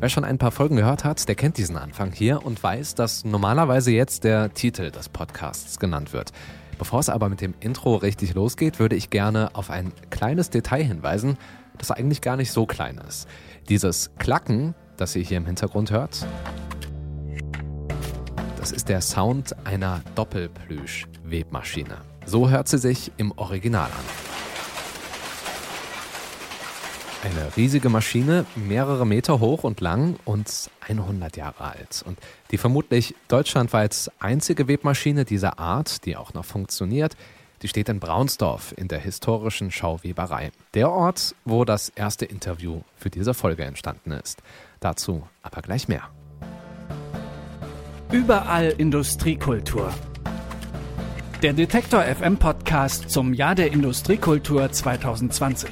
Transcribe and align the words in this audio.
Wer 0.00 0.08
schon 0.08 0.22
ein 0.24 0.38
paar 0.38 0.52
Folgen 0.52 0.76
gehört 0.76 1.02
hat, 1.02 1.26
der 1.26 1.34
kennt 1.34 1.58
diesen 1.58 1.76
Anfang 1.76 2.12
hier 2.12 2.46
und 2.46 2.62
weiß, 2.62 2.94
dass 2.94 3.24
normalerweise 3.24 3.90
jetzt 3.90 4.22
der 4.22 4.54
Titel 4.54 4.92
des 4.92 5.08
Podcasts 5.08 5.80
genannt 5.80 6.12
wird. 6.12 6.30
Bevor 6.78 7.00
es 7.00 7.08
aber 7.08 7.28
mit 7.28 7.40
dem 7.40 7.54
Intro 7.58 7.96
richtig 7.96 8.34
losgeht, 8.34 8.78
würde 8.78 8.94
ich 8.94 9.10
gerne 9.10 9.50
auf 9.54 9.70
ein 9.70 9.92
kleines 10.10 10.50
Detail 10.50 10.84
hinweisen, 10.84 11.36
das 11.78 11.90
eigentlich 11.90 12.20
gar 12.20 12.36
nicht 12.36 12.52
so 12.52 12.64
klein 12.64 13.00
ist. 13.08 13.26
Dieses 13.68 14.12
Klacken, 14.18 14.76
das 14.96 15.16
ihr 15.16 15.22
hier 15.24 15.38
im 15.38 15.46
Hintergrund 15.46 15.90
hört, 15.90 16.24
das 18.56 18.70
ist 18.70 18.88
der 18.88 19.00
Sound 19.00 19.56
einer 19.66 20.02
Doppelplüsch-Webmaschine. 20.14 21.96
So 22.24 22.50
hört 22.50 22.68
sie 22.68 22.78
sich 22.78 23.10
im 23.16 23.32
Original 23.32 23.86
an. 23.90 24.27
Eine 27.24 27.56
riesige 27.56 27.88
Maschine, 27.88 28.46
mehrere 28.54 29.04
Meter 29.04 29.40
hoch 29.40 29.64
und 29.64 29.80
lang 29.80 30.16
und 30.24 30.70
100 30.80 31.36
Jahre 31.36 31.64
alt. 31.64 32.04
Und 32.06 32.16
die 32.52 32.58
vermutlich 32.58 33.16
deutschlandweit 33.26 34.12
einzige 34.20 34.68
Webmaschine 34.68 35.24
dieser 35.24 35.58
Art, 35.58 36.04
die 36.04 36.16
auch 36.16 36.32
noch 36.32 36.44
funktioniert, 36.44 37.16
die 37.62 37.66
steht 37.66 37.88
in 37.88 37.98
Braunsdorf 37.98 38.72
in 38.76 38.86
der 38.86 39.00
historischen 39.00 39.72
Schauweberei. 39.72 40.52
Der 40.74 40.90
Ort, 40.90 41.34
wo 41.44 41.64
das 41.64 41.88
erste 41.88 42.24
Interview 42.24 42.82
für 42.96 43.10
diese 43.10 43.34
Folge 43.34 43.64
entstanden 43.64 44.12
ist. 44.12 44.40
Dazu 44.78 45.26
aber 45.42 45.60
gleich 45.60 45.88
mehr. 45.88 46.08
Überall 48.12 48.74
Industriekultur. 48.78 49.92
Der 51.42 51.52
Detektor 51.52 52.02
FM 52.02 52.36
Podcast 52.36 53.10
zum 53.10 53.34
Jahr 53.34 53.56
der 53.56 53.72
Industriekultur 53.72 54.70
2020. 54.70 55.70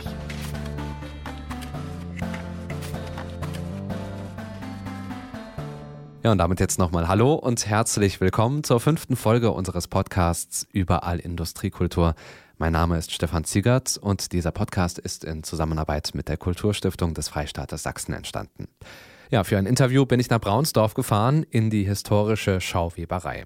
Ja, 6.27 6.33
und 6.33 6.39
damit 6.39 6.59
jetzt 6.59 6.81
nochmal 6.81 7.07
Hallo 7.07 7.35
und 7.35 7.69
herzlich 7.69 8.21
willkommen 8.21 8.65
zur 8.65 8.81
fünften 8.81 9.15
Folge 9.15 9.53
unseres 9.53 9.87
Podcasts 9.87 10.67
Überall 10.73 11.21
Industriekultur. 11.21 12.17
Mein 12.59 12.73
Name 12.73 12.99
ist 12.99 13.13
Stefan 13.13 13.45
Ziegert 13.45 13.97
und 13.97 14.33
dieser 14.33 14.51
Podcast 14.51 14.99
ist 14.99 15.23
in 15.23 15.45
Zusammenarbeit 15.45 16.11
mit 16.15 16.29
der 16.29 16.37
Kulturstiftung 16.37 17.15
des 17.15 17.29
Freistaates 17.29 17.85
Sachsen 17.85 18.13
entstanden. 18.13 18.67
Ja, 19.31 19.45
für 19.45 19.57
ein 19.57 19.67
Interview 19.67 20.05
bin 20.05 20.19
ich 20.19 20.29
nach 20.29 20.41
Braunsdorf 20.41 20.95
gefahren 20.95 21.47
in 21.49 21.71
die 21.71 21.85
historische 21.85 22.61
Schauweberei. 22.61 23.45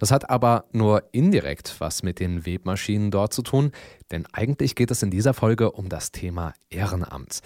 Das 0.00 0.10
hat 0.10 0.28
aber 0.28 0.64
nur 0.72 1.04
indirekt 1.12 1.76
was 1.78 2.02
mit 2.02 2.18
den 2.18 2.44
Webmaschinen 2.44 3.12
dort 3.12 3.34
zu 3.34 3.42
tun, 3.42 3.70
denn 4.10 4.26
eigentlich 4.32 4.74
geht 4.74 4.90
es 4.90 5.00
in 5.00 5.12
dieser 5.12 5.32
Folge 5.32 5.70
um 5.70 5.88
das 5.88 6.10
Thema 6.10 6.54
Ehrenamt. 6.70 7.38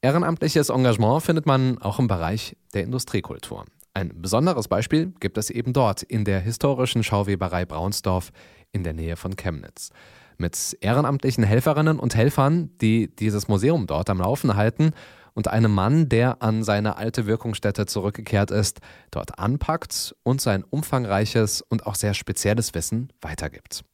Ehrenamtliches 0.00 0.68
Engagement 0.68 1.24
findet 1.24 1.46
man 1.46 1.78
auch 1.78 1.98
im 1.98 2.06
Bereich 2.06 2.56
der 2.72 2.84
Industriekultur. 2.84 3.64
Ein 3.94 4.22
besonderes 4.22 4.68
Beispiel 4.68 5.12
gibt 5.20 5.36
es 5.36 5.50
eben 5.50 5.74
dort 5.74 6.02
in 6.02 6.24
der 6.24 6.40
historischen 6.40 7.04
Schauweberei 7.04 7.66
Braunsdorf 7.66 8.32
in 8.72 8.84
der 8.84 8.94
Nähe 8.94 9.16
von 9.16 9.36
Chemnitz. 9.36 9.90
Mit 10.38 10.78
ehrenamtlichen 10.80 11.44
Helferinnen 11.44 11.98
und 11.98 12.14
Helfern, 12.14 12.70
die 12.80 13.14
dieses 13.14 13.48
Museum 13.48 13.86
dort 13.86 14.08
am 14.08 14.18
Laufen 14.18 14.56
halten 14.56 14.92
und 15.34 15.48
einem 15.48 15.74
Mann, 15.74 16.08
der 16.08 16.42
an 16.42 16.62
seine 16.64 16.96
alte 16.96 17.26
Wirkungsstätte 17.26 17.84
zurückgekehrt 17.84 18.50
ist, 18.50 18.80
dort 19.10 19.38
anpackt 19.38 20.14
und 20.22 20.40
sein 20.40 20.64
umfangreiches 20.64 21.60
und 21.60 21.86
auch 21.86 21.94
sehr 21.94 22.14
spezielles 22.14 22.74
Wissen 22.74 23.12
weitergibt. 23.20 23.84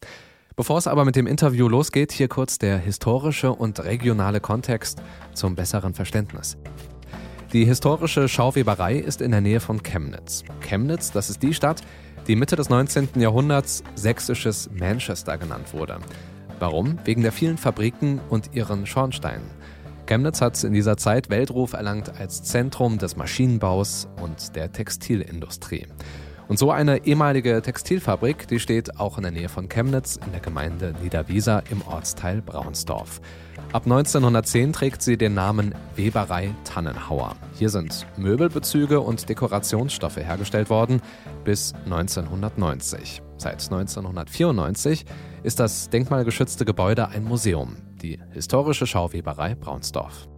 Bevor 0.54 0.78
es 0.78 0.86
aber 0.86 1.04
mit 1.04 1.16
dem 1.16 1.26
Interview 1.26 1.68
losgeht, 1.68 2.12
hier 2.12 2.28
kurz 2.28 2.58
der 2.58 2.78
historische 2.78 3.52
und 3.52 3.80
regionale 3.80 4.40
Kontext 4.40 5.02
zum 5.34 5.54
besseren 5.54 5.94
Verständnis. 5.94 6.56
Die 7.54 7.64
historische 7.64 8.28
Schauweberei 8.28 8.96
ist 8.96 9.22
in 9.22 9.30
der 9.30 9.40
Nähe 9.40 9.60
von 9.60 9.82
Chemnitz. 9.82 10.44
Chemnitz, 10.60 11.12
das 11.12 11.30
ist 11.30 11.42
die 11.42 11.54
Stadt, 11.54 11.80
die 12.26 12.36
Mitte 12.36 12.56
des 12.56 12.68
19. 12.68 13.08
Jahrhunderts 13.16 13.82
sächsisches 13.94 14.68
Manchester 14.70 15.38
genannt 15.38 15.72
wurde. 15.72 15.98
Warum? 16.58 16.98
Wegen 17.04 17.22
der 17.22 17.32
vielen 17.32 17.56
Fabriken 17.56 18.20
und 18.28 18.54
ihren 18.54 18.84
Schornsteinen. 18.84 19.46
Chemnitz 20.04 20.42
hat 20.42 20.62
in 20.62 20.74
dieser 20.74 20.98
Zeit 20.98 21.30
Weltruf 21.30 21.72
erlangt 21.72 22.12
als 22.20 22.42
Zentrum 22.42 22.98
des 22.98 23.16
Maschinenbaus 23.16 24.08
und 24.20 24.54
der 24.54 24.70
Textilindustrie. 24.70 25.86
Und 26.48 26.58
so 26.58 26.70
eine 26.70 27.04
ehemalige 27.04 27.60
Textilfabrik, 27.60 28.48
die 28.48 28.58
steht 28.58 28.98
auch 28.98 29.18
in 29.18 29.22
der 29.22 29.32
Nähe 29.32 29.50
von 29.50 29.68
Chemnitz 29.68 30.18
in 30.24 30.32
der 30.32 30.40
Gemeinde 30.40 30.94
Niederwieser 31.02 31.62
im 31.70 31.82
Ortsteil 31.82 32.40
Braunsdorf. 32.40 33.20
Ab 33.74 33.84
1910 33.84 34.72
trägt 34.72 35.02
sie 35.02 35.18
den 35.18 35.34
Namen 35.34 35.74
Weberei 35.94 36.54
Tannenhauer. 36.64 37.36
Hier 37.58 37.68
sind 37.68 38.06
Möbelbezüge 38.16 39.00
und 39.00 39.28
Dekorationsstoffe 39.28 40.16
hergestellt 40.16 40.70
worden 40.70 41.02
bis 41.44 41.74
1990. 41.84 43.20
Seit 43.36 43.62
1994 43.70 45.04
ist 45.42 45.60
das 45.60 45.90
denkmalgeschützte 45.90 46.64
Gebäude 46.64 47.08
ein 47.08 47.24
Museum, 47.24 47.76
die 48.00 48.18
historische 48.32 48.86
Schauweberei 48.86 49.54
Braunsdorf. 49.54 50.28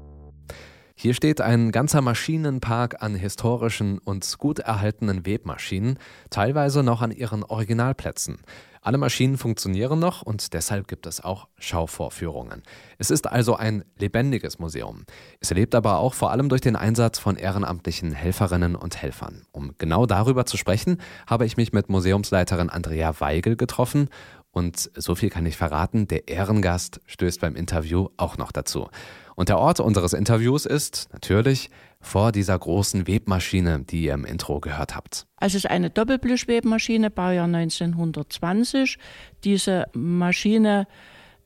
Hier 1.03 1.15
steht 1.15 1.41
ein 1.41 1.73
ganzer 1.73 2.03
Maschinenpark 2.03 3.03
an 3.03 3.15
historischen 3.15 4.01
und 4.01 4.37
gut 4.37 4.59
erhaltenen 4.59 5.25
Webmaschinen, 5.25 5.99
teilweise 6.29 6.83
noch 6.83 7.01
an 7.01 7.11
ihren 7.11 7.43
Originalplätzen. 7.43 8.37
Alle 8.83 8.99
Maschinen 8.99 9.39
funktionieren 9.39 9.99
noch 9.99 10.21
und 10.21 10.53
deshalb 10.53 10.89
gibt 10.89 11.07
es 11.07 11.23
auch 11.25 11.49
Schauvorführungen. 11.59 12.63
Es 12.99 13.11
ist 13.11 13.27
also 13.27 13.57
ein 13.57 13.83
lebendiges 13.99 14.59
Museum. 14.59 15.05
Es 15.41 15.51
lebt 15.51 15.75
aber 15.75 15.99
auch 15.99 16.13
vor 16.13 16.33
allem 16.33 16.51
durch 16.51 16.61
den 16.61 16.77
Einsatz 16.77 17.19
von 17.19 17.37
ehrenamtlichen 17.37 18.13
Helferinnen 18.13 18.77
und 18.77 19.01
Helfern. 19.01 19.47
Um 19.53 19.75
genau 19.79 20.05
darüber 20.05 20.45
zu 20.45 20.59
sprechen, 20.59 20.99
habe 21.27 21.47
ich 21.47 21.57
mich 21.57 21.73
mit 21.73 21.89
Museumsleiterin 21.89 22.69
Andrea 22.69 23.19
Weigel 23.21 23.57
getroffen 23.57 24.11
und 24.53 24.91
so 24.95 25.15
viel 25.15 25.31
kann 25.31 25.47
ich 25.47 25.57
verraten, 25.57 26.09
der 26.09 26.29
Ehrengast 26.29 27.01
stößt 27.07 27.41
beim 27.41 27.57
Interview 27.57 28.09
auch 28.17 28.37
noch 28.37 28.53
dazu. 28.53 28.89
Und 29.37 29.49
der 29.49 29.59
Ort 29.59 29.81
unseres 29.81 30.13
Interviews 30.13 30.67
ist 30.67 31.09
natürlich 31.13 31.71
vor 32.01 32.33
dieser 32.33 32.59
großen 32.59 33.07
Webmaschine, 33.07 33.81
die 33.81 34.05
ihr 34.05 34.15
im 34.15 34.25
Intro 34.25 34.61
gehört 34.61 34.97
habt. 34.97 35.27
Also 35.37 35.57
es 35.57 35.65
ist 35.65 35.71
eine 35.71 35.91
Doppelblüschwebmaschine, 35.91 37.11
Baujahr 37.11 37.45
1920. 37.45 38.99
Diese 39.45 39.87
Maschine 39.95 40.87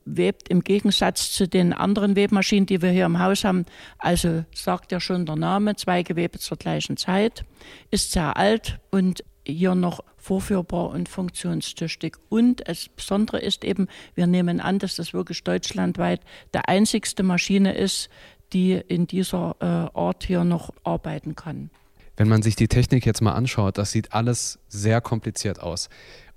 webt 0.05 0.49
im 0.49 0.63
Gegensatz 0.63 1.31
zu 1.31 1.47
den 1.47 1.73
anderen 1.73 2.15
Webmaschinen, 2.15 2.65
die 2.65 2.81
wir 2.81 2.89
hier 2.91 3.05
im 3.05 3.19
Haus 3.19 3.43
haben, 3.43 3.65
also 3.97 4.45
sagt 4.53 4.91
ja 4.91 4.99
schon 4.99 5.25
der 5.25 5.35
Name, 5.35 5.75
zwei 5.75 6.03
Gewebe 6.03 6.39
zur 6.39 6.57
gleichen 6.57 6.97
Zeit, 6.97 7.43
ist 7.91 8.11
sehr 8.11 8.37
alt 8.37 8.79
und 8.91 9.23
hier 9.45 9.75
noch 9.75 10.03
vorführbar 10.17 10.89
und 10.89 11.07
funktionstüchtig. 11.07 12.17
Und 12.29 12.67
das 12.67 12.89
Besondere 12.89 13.39
ist 13.39 13.63
eben, 13.63 13.87
wir 14.15 14.27
nehmen 14.27 14.59
an, 14.59 14.79
dass 14.79 14.95
das 14.95 15.13
wirklich 15.13 15.43
deutschlandweit 15.43 16.21
der 16.53 16.67
einzigste 16.67 17.23
Maschine 17.23 17.75
ist, 17.75 18.09
die 18.53 18.73
in 18.73 19.07
dieser 19.07 19.55
äh, 19.59 19.97
Art 19.97 20.23
hier 20.23 20.43
noch 20.43 20.71
arbeiten 20.83 21.35
kann. 21.35 21.69
Wenn 22.17 22.27
man 22.27 22.41
sich 22.41 22.55
die 22.55 22.67
Technik 22.67 23.05
jetzt 23.05 23.21
mal 23.21 23.33
anschaut, 23.33 23.77
das 23.77 23.91
sieht 23.91 24.13
alles 24.13 24.59
sehr 24.67 25.01
kompliziert 25.01 25.61
aus. 25.61 25.89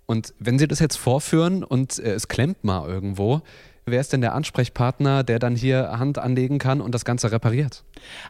Und 0.07 0.35
wenn 0.39 0.59
Sie 0.59 0.67
das 0.67 0.79
jetzt 0.79 0.97
vorführen 0.97 1.63
und 1.63 1.99
äh, 1.99 2.13
es 2.13 2.29
klemmt 2.29 2.65
mal 2.65 2.89
irgendwo, 2.89 3.43
Wer 3.91 4.00
ist 4.00 4.12
denn 4.12 4.21
der 4.21 4.34
Ansprechpartner, 4.34 5.25
der 5.25 5.38
dann 5.38 5.56
hier 5.56 5.99
Hand 5.99 6.19
anlegen 6.19 6.59
kann 6.59 6.81
und 6.81 6.94
das 6.94 7.04
Ganze 7.04 7.32
repariert? 7.32 7.84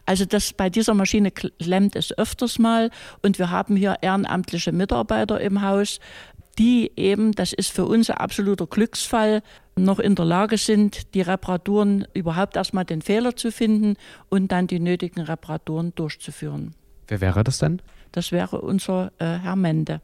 Also 0.05 0.25
das 0.25 0.53
bei 0.53 0.69
dieser 0.69 0.93
Maschine 0.93 1.31
klemmt 1.31 1.95
es 1.95 2.17
öfters 2.17 2.59
mal 2.59 2.89
und 3.21 3.39
wir 3.39 3.51
haben 3.51 3.75
hier 3.75 3.97
ehrenamtliche 4.01 4.71
Mitarbeiter 4.71 5.39
im 5.39 5.61
Haus, 5.61 5.99
die 6.57 6.91
eben, 6.97 7.31
das 7.31 7.53
ist 7.53 7.71
für 7.71 7.85
uns 7.85 8.09
ein 8.09 8.17
absoluter 8.17 8.67
Glücksfall, 8.67 9.41
noch 9.75 9.99
in 9.99 10.15
der 10.15 10.25
Lage 10.25 10.57
sind, 10.57 11.13
die 11.13 11.21
Reparaturen 11.21 12.05
überhaupt 12.13 12.57
erstmal 12.57 12.83
den 12.83 13.01
Fehler 13.01 13.35
zu 13.35 13.51
finden 13.51 13.95
und 14.27 14.51
dann 14.51 14.67
die 14.67 14.79
nötigen 14.79 15.21
Reparaturen 15.21 15.93
durchzuführen. 15.95 16.75
Wer 17.07 17.21
wäre 17.21 17.43
das 17.43 17.59
denn? 17.59 17.81
Das 18.11 18.31
wäre 18.31 18.61
unser 18.61 19.11
äh, 19.19 19.37
Herr 19.37 19.55
Mende. 19.55 20.01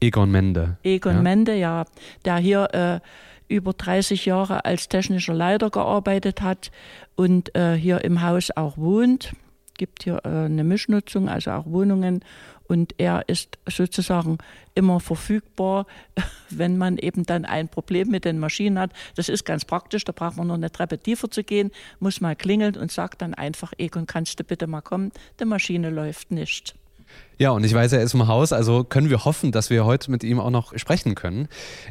Egon 0.00 0.30
Mende. 0.30 0.78
Egon 0.82 1.16
ja. 1.16 1.22
Mende, 1.22 1.54
ja, 1.56 1.84
der 2.24 2.36
hier 2.36 2.68
äh, 2.72 3.00
über 3.48 3.72
30 3.72 4.26
Jahre 4.26 4.64
als 4.64 4.88
technischer 4.88 5.34
Leiter 5.34 5.70
gearbeitet 5.70 6.42
hat 6.42 6.70
und 7.16 7.54
äh, 7.56 7.74
hier 7.74 8.04
im 8.04 8.22
Haus 8.22 8.50
auch 8.54 8.76
wohnt. 8.76 9.32
Gibt 9.76 10.04
hier 10.04 10.20
äh, 10.24 10.28
eine 10.28 10.64
Mischnutzung, 10.64 11.28
also 11.28 11.52
auch 11.52 11.66
Wohnungen. 11.66 12.24
Und 12.68 12.94
er 12.98 13.28
ist 13.28 13.58
sozusagen 13.66 14.38
immer 14.74 15.00
verfügbar, 15.00 15.86
wenn 16.50 16.76
man 16.76 16.98
eben 16.98 17.24
dann 17.24 17.44
ein 17.46 17.68
Problem 17.68 18.08
mit 18.08 18.24
den 18.24 18.38
Maschinen 18.38 18.78
hat. 18.78 18.92
Das 19.16 19.28
ist 19.28 19.44
ganz 19.44 19.64
praktisch, 19.64 20.04
da 20.04 20.12
braucht 20.12 20.36
man 20.36 20.48
nur 20.48 20.56
eine 20.56 20.70
Treppe 20.70 20.98
tiefer 20.98 21.30
zu 21.30 21.42
gehen, 21.42 21.70
muss 21.98 22.20
mal 22.20 22.36
klingeln 22.36 22.76
und 22.76 22.92
sagt 22.92 23.22
dann 23.22 23.34
einfach, 23.34 23.72
Egon, 23.78 24.06
kannst 24.06 24.38
du 24.38 24.44
bitte 24.44 24.66
mal 24.66 24.82
kommen, 24.82 25.12
die 25.40 25.46
Maschine 25.46 25.90
läuft 25.90 26.30
nicht. 26.30 26.74
Ja, 27.40 27.50
und 27.50 27.62
ich 27.62 27.72
weiß, 27.72 27.92
er 27.92 28.02
ist 28.02 28.14
im 28.14 28.26
Haus, 28.26 28.52
also 28.52 28.82
können 28.82 29.10
wir 29.10 29.24
hoffen, 29.24 29.52
dass 29.52 29.70
wir 29.70 29.84
heute 29.84 30.10
mit 30.10 30.24
ihm 30.24 30.40
auch 30.40 30.50
noch 30.50 30.76
sprechen 30.76 31.14
können. 31.14 31.46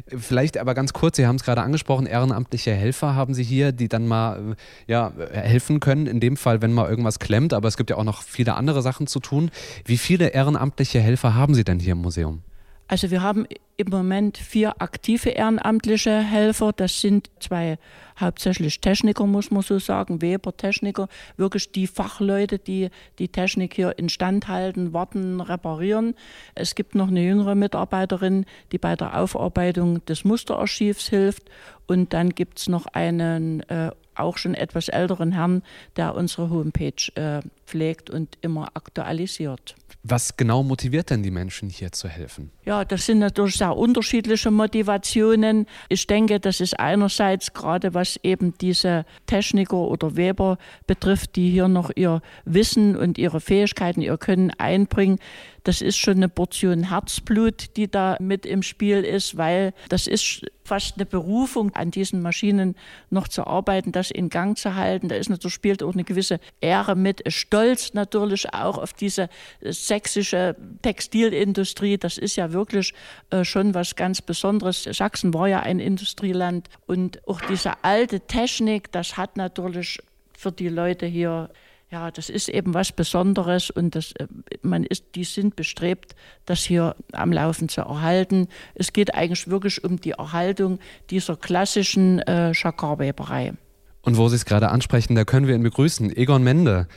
Vielleicht 0.06 0.58
aber 0.58 0.74
ganz 0.74 0.92
kurz, 0.92 1.16
Sie 1.16 1.26
haben 1.26 1.36
es 1.36 1.42
gerade 1.42 1.62
angesprochen, 1.62 2.04
ehrenamtliche 2.04 2.72
Helfer 2.72 3.14
haben 3.14 3.32
Sie 3.32 3.44
hier, 3.44 3.72
die 3.72 3.88
dann 3.88 4.06
mal 4.06 4.56
äh, 4.86 4.92
ja, 4.92 5.12
helfen 5.32 5.80
können, 5.80 6.06
in 6.06 6.20
dem 6.20 6.36
Fall, 6.36 6.60
wenn 6.60 6.74
mal 6.74 6.88
irgendwas 6.88 7.18
klemmt, 7.18 7.54
aber 7.54 7.66
es 7.66 7.78
gibt 7.78 7.88
ja 7.88 7.96
auch 7.96 8.04
noch 8.04 8.22
viele 8.22 8.54
andere 8.54 8.82
Sachen 8.82 9.06
zu 9.06 9.20
tun. 9.20 9.50
Wie 9.86 9.96
viele 9.96 10.28
ehrenamtliche 10.28 11.00
Helfer 11.00 11.34
haben 11.34 11.54
Sie 11.54 11.64
denn 11.64 11.80
hier 11.80 11.92
im 11.92 12.02
Museum? 12.02 12.42
Also 12.90 13.10
wir 13.10 13.22
haben 13.22 13.46
im 13.76 13.90
Moment 13.90 14.38
vier 14.38 14.80
aktive 14.80 15.28
ehrenamtliche 15.28 16.20
Helfer. 16.20 16.72
Das 16.72 17.02
sind 17.02 17.30
zwei 17.38 17.78
hauptsächlich 18.18 18.80
Techniker, 18.80 19.26
muss 19.26 19.50
man 19.50 19.62
so 19.62 19.78
sagen, 19.78 20.22
Weber-Techniker, 20.22 21.06
wirklich 21.36 21.70
die 21.70 21.86
Fachleute, 21.86 22.58
die 22.58 22.88
die 23.18 23.28
Technik 23.28 23.74
hier 23.74 23.98
instand 23.98 24.48
halten, 24.48 24.94
warten, 24.94 25.42
reparieren. 25.42 26.14
Es 26.54 26.74
gibt 26.74 26.94
noch 26.94 27.08
eine 27.08 27.22
jüngere 27.22 27.54
Mitarbeiterin, 27.54 28.46
die 28.72 28.78
bei 28.78 28.96
der 28.96 29.20
Aufarbeitung 29.20 30.04
des 30.06 30.24
Musterarchivs 30.24 31.08
hilft. 31.08 31.44
Und 31.86 32.14
dann 32.14 32.30
gibt 32.30 32.58
es 32.58 32.68
noch 32.68 32.86
einen 32.86 33.60
äh, 33.68 33.90
auch 34.14 34.38
schon 34.38 34.54
etwas 34.54 34.88
älteren 34.88 35.32
Herrn, 35.32 35.62
der 35.96 36.14
unsere 36.14 36.48
Homepage 36.48 37.12
äh, 37.14 37.42
pflegt 37.66 38.08
und 38.08 38.38
immer 38.40 38.70
aktualisiert. 38.74 39.76
Was 40.10 40.38
genau 40.38 40.62
motiviert 40.62 41.10
denn 41.10 41.22
die 41.22 41.30
Menschen 41.30 41.68
hier 41.68 41.92
zu 41.92 42.08
helfen? 42.08 42.50
Ja, 42.64 42.86
das 42.86 43.04
sind 43.04 43.18
natürlich 43.18 43.56
sehr 43.56 43.76
unterschiedliche 43.76 44.50
Motivationen. 44.50 45.66
Ich 45.90 46.06
denke, 46.06 46.40
das 46.40 46.60
ist 46.60 46.80
einerseits 46.80 47.52
gerade 47.52 47.92
was 47.92 48.18
eben 48.22 48.54
diese 48.58 49.04
Techniker 49.26 49.76
oder 49.76 50.16
Weber 50.16 50.56
betrifft, 50.86 51.36
die 51.36 51.50
hier 51.50 51.68
noch 51.68 51.90
ihr 51.94 52.22
Wissen 52.46 52.96
und 52.96 53.18
ihre 53.18 53.42
Fähigkeiten, 53.42 54.00
ihr 54.00 54.16
Können 54.16 54.50
einbringen. 54.56 55.18
Das 55.68 55.82
ist 55.82 55.98
schon 55.98 56.16
eine 56.16 56.30
Portion 56.30 56.84
Herzblut, 56.84 57.76
die 57.76 57.90
da 57.90 58.16
mit 58.20 58.46
im 58.46 58.62
Spiel 58.62 59.04
ist, 59.04 59.36
weil 59.36 59.74
das 59.90 60.06
ist 60.06 60.46
fast 60.64 60.96
eine 60.96 61.04
Berufung, 61.04 61.74
an 61.74 61.90
diesen 61.90 62.22
Maschinen 62.22 62.74
noch 63.10 63.28
zu 63.28 63.46
arbeiten, 63.46 63.92
das 63.92 64.10
in 64.10 64.30
Gang 64.30 64.56
zu 64.56 64.76
halten. 64.76 65.10
Da 65.10 65.16
ist 65.16 65.28
natürlich, 65.28 65.52
spielt 65.52 65.82
auch 65.82 65.92
eine 65.92 66.04
gewisse 66.04 66.40
Ehre 66.62 66.96
mit, 66.96 67.22
Stolz 67.30 67.92
natürlich 67.92 68.54
auch 68.54 68.78
auf 68.78 68.94
diese 68.94 69.28
sächsische 69.60 70.56
Textilindustrie. 70.80 71.98
Das 71.98 72.16
ist 72.16 72.36
ja 72.36 72.54
wirklich 72.54 72.94
äh, 73.28 73.44
schon 73.44 73.74
was 73.74 73.94
ganz 73.94 74.22
Besonderes. 74.22 74.84
Sachsen 74.84 75.34
war 75.34 75.48
ja 75.48 75.60
ein 75.60 75.80
Industrieland 75.80 76.70
und 76.86 77.28
auch 77.28 77.42
diese 77.42 77.84
alte 77.84 78.20
Technik, 78.20 78.90
das 78.90 79.18
hat 79.18 79.36
natürlich 79.36 79.98
für 80.32 80.50
die 80.50 80.70
Leute 80.70 81.04
hier 81.04 81.50
ja, 81.90 82.10
das 82.10 82.28
ist 82.28 82.48
eben 82.48 82.74
was 82.74 82.92
Besonderes 82.92 83.70
und 83.70 83.94
das, 83.94 84.12
äh, 84.12 84.26
man 84.62 84.84
ist, 84.84 85.04
die 85.14 85.24
sind 85.24 85.56
bestrebt, 85.56 86.14
das 86.44 86.60
hier 86.60 86.96
am 87.12 87.32
Laufen 87.32 87.68
zu 87.68 87.80
erhalten. 87.80 88.48
Es 88.74 88.92
geht 88.92 89.14
eigentlich 89.14 89.48
wirklich 89.48 89.82
um 89.84 90.00
die 90.00 90.12
Erhaltung 90.12 90.78
dieser 91.10 91.36
klassischen 91.36 92.18
äh, 92.20 92.52
Chakarweberei. 92.54 93.54
Und 94.02 94.16
wo 94.16 94.28
Sie 94.28 94.36
es 94.36 94.44
gerade 94.44 94.68
ansprechen, 94.70 95.14
da 95.14 95.24
können 95.24 95.46
wir 95.46 95.54
ihn 95.54 95.62
begrüßen. 95.62 96.14
Egon 96.14 96.42
Mende, 96.42 96.88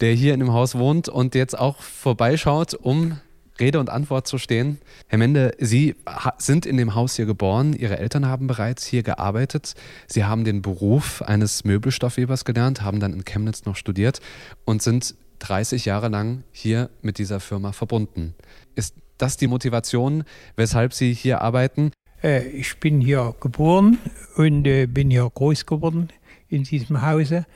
der 0.00 0.14
hier 0.14 0.32
in 0.34 0.40
dem 0.40 0.52
Haus 0.52 0.76
wohnt 0.76 1.08
und 1.08 1.34
jetzt 1.34 1.58
auch 1.58 1.80
vorbeischaut, 1.80 2.74
um 2.74 3.18
Rede 3.60 3.78
und 3.78 3.90
Antwort 3.90 4.26
zu 4.26 4.38
stehen. 4.38 4.78
Herr 5.06 5.18
Mende, 5.18 5.54
Sie 5.58 5.94
sind 6.38 6.66
in 6.66 6.76
dem 6.76 6.94
Haus 6.94 7.16
hier 7.16 7.26
geboren. 7.26 7.74
Ihre 7.74 7.98
Eltern 7.98 8.26
haben 8.26 8.46
bereits 8.46 8.84
hier 8.86 9.02
gearbeitet. 9.02 9.74
Sie 10.06 10.24
haben 10.24 10.44
den 10.44 10.62
Beruf 10.62 11.22
eines 11.22 11.64
Möbelstoffwebers 11.64 12.44
gelernt, 12.44 12.82
haben 12.82 13.00
dann 13.00 13.12
in 13.12 13.24
Chemnitz 13.24 13.64
noch 13.64 13.76
studiert 13.76 14.20
und 14.64 14.82
sind 14.82 15.14
30 15.40 15.84
Jahre 15.84 16.08
lang 16.08 16.42
hier 16.52 16.90
mit 17.02 17.18
dieser 17.18 17.40
Firma 17.40 17.72
verbunden. 17.72 18.34
Ist 18.74 18.94
das 19.18 19.36
die 19.36 19.46
Motivation, 19.46 20.24
weshalb 20.56 20.94
Sie 20.94 21.12
hier 21.12 21.40
arbeiten? 21.40 21.92
Äh, 22.22 22.46
ich 22.48 22.78
bin 22.80 23.00
hier 23.00 23.34
geboren 23.40 23.98
und 24.36 24.66
äh, 24.66 24.86
bin 24.86 25.10
hier 25.10 25.30
groß 25.32 25.66
geworden 25.66 26.08
in 26.48 26.64
diesem 26.64 27.02
Hause 27.02 27.46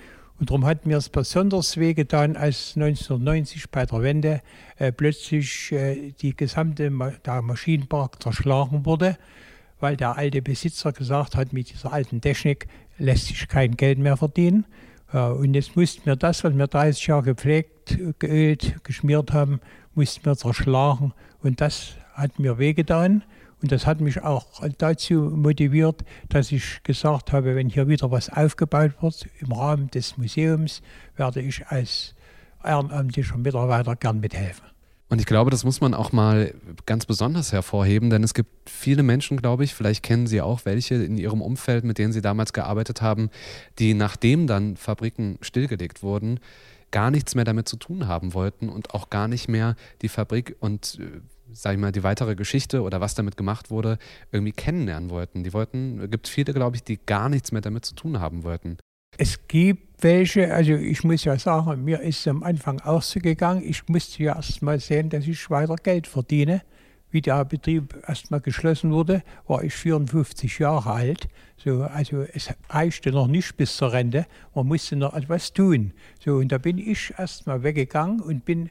und 0.40 0.50
darum 0.50 0.64
hat 0.64 0.84
mir 0.84 0.96
es 0.96 1.08
besonders 1.08 1.76
wehgetan, 1.76 2.36
als 2.36 2.72
1990 2.75 3.70
bei 3.70 3.86
der 3.86 4.02
Wende 4.02 4.40
äh, 4.78 4.90
plötzlich 4.90 5.70
äh, 5.70 6.12
die 6.20 6.34
gesamte 6.36 6.90
Ma 6.90 7.10
der 7.25 7.40
Maschinenpark 7.40 8.20
zerschlagen 8.20 8.84
wurde, 8.84 9.16
weil 9.78 9.96
der 9.96 10.16
alte 10.16 10.42
Besitzer 10.42 10.92
gesagt 10.92 11.36
hat, 11.36 11.52
mit 11.52 11.70
dieser 11.70 11.92
alten 11.92 12.20
Technik 12.20 12.66
lässt 12.98 13.28
sich 13.28 13.46
kein 13.46 13.76
Geld 13.76 13.98
mehr 13.98 14.16
verdienen. 14.16 14.66
Äh, 15.12 15.19
und 15.19 15.54
jetzt 15.54 15.76
mussten 15.76 16.04
wir 16.04 16.16
das, 16.16 16.42
was 16.42 16.56
wir 16.56 16.66
30 16.66 17.06
Jahre 17.06 17.22
gepflegt, 17.22 17.96
geölt, 18.19 18.82
geschmiert 18.82 19.32
haben, 19.32 19.60
mussten 19.94 20.25
wir 20.25 20.36
zerschlagen. 20.36 21.12
Und 21.42 21.60
das 21.60 21.94
hat 22.14 22.40
mir 22.40 22.58
wehgetan. 22.58 23.22
Und 23.64 23.72
das 23.72 23.87
hat 23.87 24.02
mich 24.02 24.22
auch 24.22 24.44
dazu 24.76 25.14
motiviert, 25.14 26.05
dass 26.28 26.52
ich 26.52 26.82
gesagt 26.82 27.32
habe, 27.32 27.56
wenn 27.56 27.70
hier 27.70 27.88
wieder 27.88 28.11
was 28.11 28.28
aufgebaut 28.28 28.90
wird 29.00 29.26
im 29.40 29.52
Rahmen 29.52 29.90
des 29.90 30.19
Museums, 30.19 30.82
werde 31.16 31.40
ich 31.40 31.66
als 31.69 32.14
ehrenamtlicher 32.62 33.38
Mitarbeiter 33.38 33.96
gern 33.96 34.20
mithelfen. 34.20 34.66
Und 35.08 35.19
ich 35.19 35.25
glaube, 35.25 35.50
das 35.50 35.64
muss 35.64 35.81
man 35.81 35.94
auch 35.94 36.12
mal 36.12 36.52
ganz 36.84 37.06
besonders 37.06 37.52
hervorheben, 37.52 38.11
denn 38.11 38.22
es 38.22 38.34
gibt 38.34 38.69
viele 38.69 39.02
Menschen, 39.02 39.38
glaube 39.38 39.64
ich, 39.64 39.72
vielleicht 39.72 40.02
kennen 40.02 40.26
Sie 40.26 40.43
auch 40.43 40.67
welche 40.67 40.96
in 40.96 41.17
Ihrem 41.17 41.40
Umfeld, 41.40 41.84
mit 41.84 41.96
denen 41.96 42.12
Sie 42.12 42.20
damals 42.20 42.52
gearbeitet 42.52 43.00
haben, 43.00 43.31
die 43.78 43.94
nachdem 43.94 44.46
dann 44.46 44.76
Fabriken 44.76 45.38
stillgelegt 45.40 46.02
wurden, 46.02 46.38
gar 46.90 47.10
nichts 47.10 47.34
mehr 47.34 47.46
damit 47.46 47.67
zu 47.67 47.78
tun 47.78 48.08
haben 48.08 48.34
wollten 48.34 48.69
und 48.69 48.93
auch 48.93 49.08
gar 49.08 49.26
nicht 49.26 49.49
mehr 49.49 49.75
die 50.02 50.10
Fabrik 50.10 50.55
und 50.60 50.99
äh, 51.00 51.22
sag 51.54 51.74
ich 51.74 51.78
mal, 51.78 51.92
die 51.92 52.02
weitere 52.02 52.34
Geschichte 52.34 52.82
oder 52.82 53.00
was 53.00 53.14
damit 53.14 53.36
gemacht 53.36 53.70
wurde, 53.70 53.98
irgendwie 54.32 54.52
kennenlernen 54.52 55.10
wollten. 55.10 55.44
Die 55.44 55.52
wollten, 55.52 56.00
es 56.00 56.10
gibt 56.10 56.28
viele, 56.28 56.52
glaube 56.52 56.76
ich, 56.76 56.84
die 56.84 56.98
gar 57.04 57.28
nichts 57.28 57.52
mehr 57.52 57.62
damit 57.62 57.84
zu 57.84 57.94
tun 57.94 58.20
haben 58.20 58.42
wollten. 58.42 58.76
Es 59.16 59.46
gibt 59.46 60.02
welche, 60.02 60.52
also 60.52 60.72
ich 60.72 61.04
muss 61.04 61.24
ja 61.24 61.38
sagen, 61.38 61.84
mir 61.84 62.00
ist 62.00 62.20
es 62.20 62.28
am 62.28 62.42
Anfang 62.42 62.80
auch 62.80 63.02
so 63.02 63.20
gegangen. 63.20 63.62
Ich 63.64 63.88
musste 63.88 64.22
ja 64.22 64.36
erst 64.36 64.60
mal 64.60 64.78
sehen, 64.80 65.08
dass 65.08 65.26
ich 65.26 65.50
weiter 65.50 65.76
Geld 65.76 66.06
verdiene. 66.06 66.62
Wie 67.10 67.20
der 67.20 67.44
Betrieb 67.44 67.96
erst 68.08 68.32
mal 68.32 68.40
geschlossen 68.40 68.90
wurde, 68.90 69.22
war 69.46 69.62
ich 69.62 69.72
54 69.72 70.58
Jahre 70.58 70.90
alt. 70.90 71.28
So, 71.56 71.84
also 71.84 72.22
es 72.22 72.52
reichte 72.68 73.12
noch 73.12 73.28
nicht 73.28 73.56
bis 73.56 73.76
zur 73.76 73.92
Rente. 73.92 74.26
Man 74.52 74.66
musste 74.66 74.96
noch 74.96 75.14
etwas 75.14 75.52
tun. 75.52 75.92
So, 76.22 76.34
und 76.34 76.50
da 76.50 76.58
bin 76.58 76.76
ich 76.76 77.14
erst 77.16 77.46
mal 77.46 77.62
weggegangen 77.62 78.20
und 78.20 78.44
bin, 78.44 78.68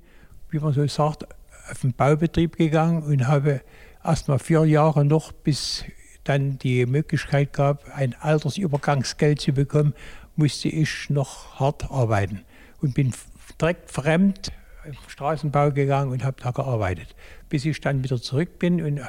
wie 0.49 0.59
man 0.59 0.73
so 0.73 0.85
sagt, 0.87 1.25
auf 1.69 1.81
den 1.81 1.93
Baubetrieb 1.93 2.57
gegangen 2.57 3.03
und 3.03 3.27
habe 3.27 3.61
erst 4.03 4.27
mal 4.27 4.39
vier 4.39 4.65
Jahre 4.65 5.05
noch, 5.05 5.31
bis 5.31 5.85
dann 6.23 6.57
die 6.59 6.85
Möglichkeit 6.85 7.53
gab, 7.53 7.85
ein 7.95 8.15
Altersübergangsgeld 8.19 9.41
zu 9.41 9.53
bekommen, 9.53 9.93
musste 10.35 10.69
ich 10.69 11.09
noch 11.09 11.59
hart 11.59 11.91
arbeiten 11.91 12.41
und 12.81 12.93
bin 12.93 13.13
direkt 13.59 13.91
fremd 13.91 14.51
im 14.85 14.95
Straßenbau 15.07 15.71
gegangen 15.71 16.11
und 16.11 16.23
habe 16.23 16.41
da 16.41 16.51
gearbeitet, 16.51 17.15
bis 17.49 17.65
ich 17.65 17.79
dann 17.79 18.03
wieder 18.03 18.21
zurück 18.21 18.59
bin 18.59 18.81
und 18.81 19.01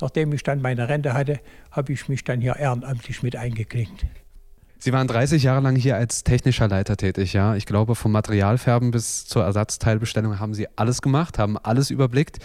nachdem 0.00 0.32
ich 0.32 0.42
dann 0.42 0.60
meine 0.60 0.88
Rente 0.88 1.14
hatte, 1.14 1.40
habe 1.70 1.92
ich 1.92 2.08
mich 2.08 2.24
dann 2.24 2.40
hier 2.40 2.56
ehrenamtlich 2.56 3.22
mit 3.22 3.36
eingeklinkt. 3.36 4.06
Sie 4.78 4.92
waren 4.92 5.08
30 5.08 5.42
Jahre 5.42 5.62
lang 5.62 5.76
hier 5.76 5.96
als 5.96 6.22
technischer 6.24 6.68
Leiter 6.68 6.96
tätig, 6.96 7.32
ja. 7.32 7.56
Ich 7.56 7.66
glaube, 7.66 7.94
vom 7.94 8.12
Materialfärben 8.12 8.90
bis 8.90 9.26
zur 9.26 9.44
Ersatzteilbestellung 9.44 10.38
haben 10.38 10.54
Sie 10.54 10.68
alles 10.76 11.02
gemacht, 11.02 11.38
haben 11.38 11.56
alles 11.58 11.90
überblickt. 11.90 12.38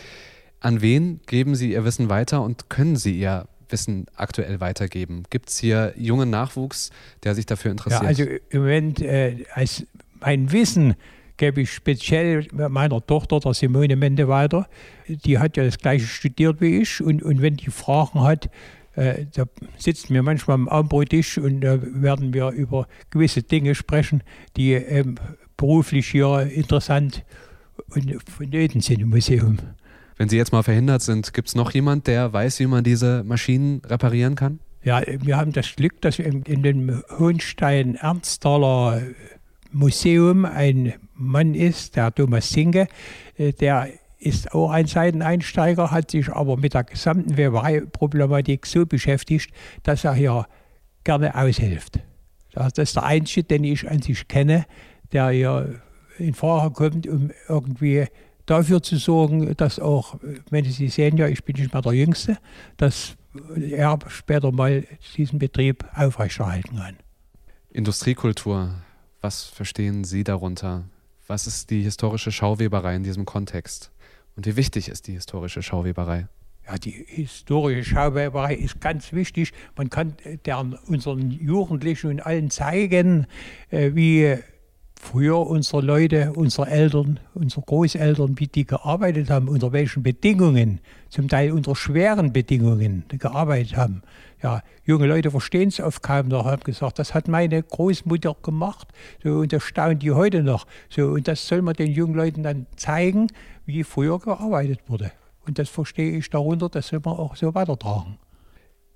An 0.59 0.81
wen 0.81 1.19
geben 1.25 1.55
Sie 1.55 1.73
Ihr 1.73 1.83
Wissen 1.83 2.09
weiter 2.09 2.41
und 2.41 2.69
können 2.69 2.95
Sie 2.95 3.19
Ihr 3.19 3.47
Wissen 3.69 4.05
aktuell 4.15 4.59
weitergeben? 4.59 5.23
Gibt 5.29 5.49
es 5.49 5.57
hier 5.57 5.93
jungen 5.95 6.29
Nachwuchs, 6.29 6.91
der 7.23 7.35
sich 7.35 7.45
dafür 7.45 7.71
interessiert? 7.71 8.01
Ja, 8.01 8.07
also 8.07 8.23
im 8.49 8.61
Moment, 8.61 9.01
äh, 9.01 9.45
als 9.53 9.85
mein 10.19 10.51
Wissen 10.51 10.95
gebe 11.37 11.61
ich 11.61 11.73
speziell 11.73 12.47
meiner 12.51 13.05
Tochter, 13.05 13.39
der 13.39 13.53
Simone 13.53 13.95
Mende, 13.95 14.27
weiter. 14.27 14.67
Die 15.07 15.39
hat 15.39 15.57
ja 15.57 15.63
das 15.63 15.79
gleiche 15.79 16.05
studiert 16.05 16.61
wie 16.61 16.81
ich 16.81 17.01
und, 17.01 17.23
und 17.23 17.41
wenn 17.41 17.55
die 17.55 17.71
Fragen 17.71 18.21
hat, 18.21 18.49
äh, 18.95 19.25
da 19.33 19.45
sitzen 19.77 20.13
wir 20.13 20.23
manchmal 20.23 20.55
am 20.55 20.67
Abendbrottisch 20.67 21.37
und 21.37 21.61
da 21.61 21.79
werden 21.81 22.33
wir 22.33 22.49
über 22.49 22.87
gewisse 23.09 23.43
Dinge 23.43 23.75
sprechen, 23.75 24.23
die 24.57 24.73
ähm, 24.73 25.15
beruflich 25.57 26.07
hier 26.07 26.49
interessant 26.53 27.23
und 27.89 28.17
vonnöten 28.29 28.81
sind 28.81 29.01
im 29.01 29.09
Museum. 29.09 29.59
Wenn 30.17 30.29
Sie 30.29 30.37
jetzt 30.37 30.51
mal 30.51 30.63
verhindert 30.63 31.01
sind, 31.01 31.33
gibt 31.33 31.47
es 31.47 31.55
noch 31.55 31.71
jemand, 31.71 32.07
der 32.07 32.31
weiß, 32.31 32.59
wie 32.59 32.67
man 32.67 32.83
diese 32.83 33.23
Maschinen 33.23 33.81
reparieren 33.85 34.35
kann? 34.35 34.59
Ja, 34.83 35.01
wir 35.05 35.37
haben 35.37 35.51
das 35.51 35.75
Glück, 35.75 36.01
dass 36.01 36.19
in, 36.19 36.41
in 36.43 36.63
dem 36.63 37.03
Hohenstein-Ernsthaler 37.17 39.01
Museum 39.71 40.45
ein 40.45 40.93
Mann 41.13 41.53
ist, 41.53 41.95
der 41.95 42.13
Thomas 42.13 42.49
Singe, 42.49 42.87
äh, 43.37 43.53
der 43.53 43.89
ist 44.21 44.53
auch 44.53 44.69
ein 44.69 44.85
Seiteneinsteiger, 44.85 45.91
hat 45.91 46.11
sich 46.11 46.29
aber 46.29 46.55
mit 46.55 46.75
der 46.75 46.83
gesamten 46.83 47.37
Weberei-Problematik 47.37 48.67
so 48.67 48.85
beschäftigt, 48.85 49.51
dass 49.83 50.03
er 50.03 50.13
hier 50.13 50.45
gerne 51.03 51.35
aushilft. 51.35 51.99
Das 52.53 52.73
ist 52.77 52.95
der 52.95 53.03
Einzige, 53.03 53.43
den 53.43 53.63
ich 53.63 53.89
an 53.89 54.01
sich 54.01 54.27
kenne, 54.27 54.65
der 55.11 55.29
hier 55.29 55.81
in 56.19 56.35
Frage 56.35 56.73
kommt, 56.73 57.07
um 57.07 57.31
irgendwie 57.47 58.05
dafür 58.45 58.83
zu 58.83 58.97
sorgen, 58.97 59.55
dass 59.55 59.79
auch, 59.79 60.19
wenn 60.49 60.65
Sie 60.65 60.89
sehen 60.89 61.17
ja, 61.17 61.27
ich 61.27 61.43
bin 61.43 61.55
nicht 61.55 61.73
mehr 61.73 61.81
der 61.81 61.93
Jüngste, 61.93 62.37
dass 62.77 63.15
er 63.55 63.97
später 64.07 64.51
mal 64.51 64.85
diesen 65.15 65.39
Betrieb 65.39 65.85
aufrechterhalten 65.95 66.77
kann. 66.77 66.97
Industriekultur, 67.71 68.75
was 69.21 69.45
verstehen 69.45 70.03
Sie 70.03 70.23
darunter? 70.23 70.83
Was 71.27 71.47
ist 71.47 71.69
die 71.69 71.81
historische 71.81 72.31
Schauweberei 72.31 72.95
in 72.95 73.03
diesem 73.03 73.25
Kontext? 73.25 73.91
Und 74.41 74.47
wie 74.47 74.55
wichtig 74.55 74.89
ist 74.89 75.05
die 75.05 75.11
historische 75.11 75.61
Schauweberei? 75.61 76.27
Ja, 76.65 76.75
die 76.75 77.05
historische 77.07 77.83
Schauweberei 77.83 78.55
ist 78.55 78.81
ganz 78.81 79.13
wichtig. 79.13 79.53
Man 79.75 79.91
kann 79.91 80.15
der, 80.47 80.65
unseren 80.87 81.29
Jugendlichen 81.29 82.09
und 82.09 82.25
allen 82.25 82.49
zeigen, 82.49 83.27
äh, 83.69 83.91
wie 83.93 84.37
früher 84.99 85.37
unsere 85.45 85.83
Leute, 85.83 86.33
unsere 86.33 86.71
Eltern, 86.71 87.19
unsere 87.35 87.61
Großeltern, 87.61 88.39
wie 88.39 88.47
die 88.47 88.65
gearbeitet 88.65 89.29
haben, 89.29 89.47
unter 89.47 89.73
welchen 89.73 90.01
Bedingungen, 90.01 90.79
zum 91.09 91.27
Teil 91.27 91.51
unter 91.51 91.75
schweren 91.75 92.33
Bedingungen 92.33 93.05
gearbeitet 93.09 93.77
haben. 93.77 94.01
Ja, 94.43 94.63
junge 94.83 95.05
Leute 95.05 95.29
verstehen 95.29 95.69
es 95.69 95.79
oft 95.79 96.01
kaum 96.01 96.27
noch, 96.27 96.45
haben 96.45 96.63
gesagt, 96.63 96.97
das 96.97 97.13
hat 97.13 97.27
meine 97.27 97.61
Großmutter 97.61 98.35
gemacht 98.41 98.87
so, 99.23 99.39
und 99.39 99.53
das 99.53 99.63
staunt 99.63 100.01
die 100.01 100.11
heute 100.11 100.41
noch. 100.41 100.65
So, 100.89 101.09
und 101.09 101.27
das 101.27 101.47
soll 101.47 101.61
man 101.61 101.75
den 101.75 101.91
jungen 101.91 102.15
Leuten 102.15 102.41
dann 102.41 102.65
zeigen, 102.75 103.27
wie 103.65 103.83
früher 103.83 104.19
gearbeitet 104.19 104.79
wurde. 104.87 105.11
Und 105.45 105.59
das 105.59 105.69
verstehe 105.69 106.17
ich 106.17 106.29
darunter, 106.29 106.69
das 106.69 106.87
soll 106.87 107.01
man 107.03 107.17
auch 107.17 107.35
so 107.35 107.53
weitertragen. 107.53 108.17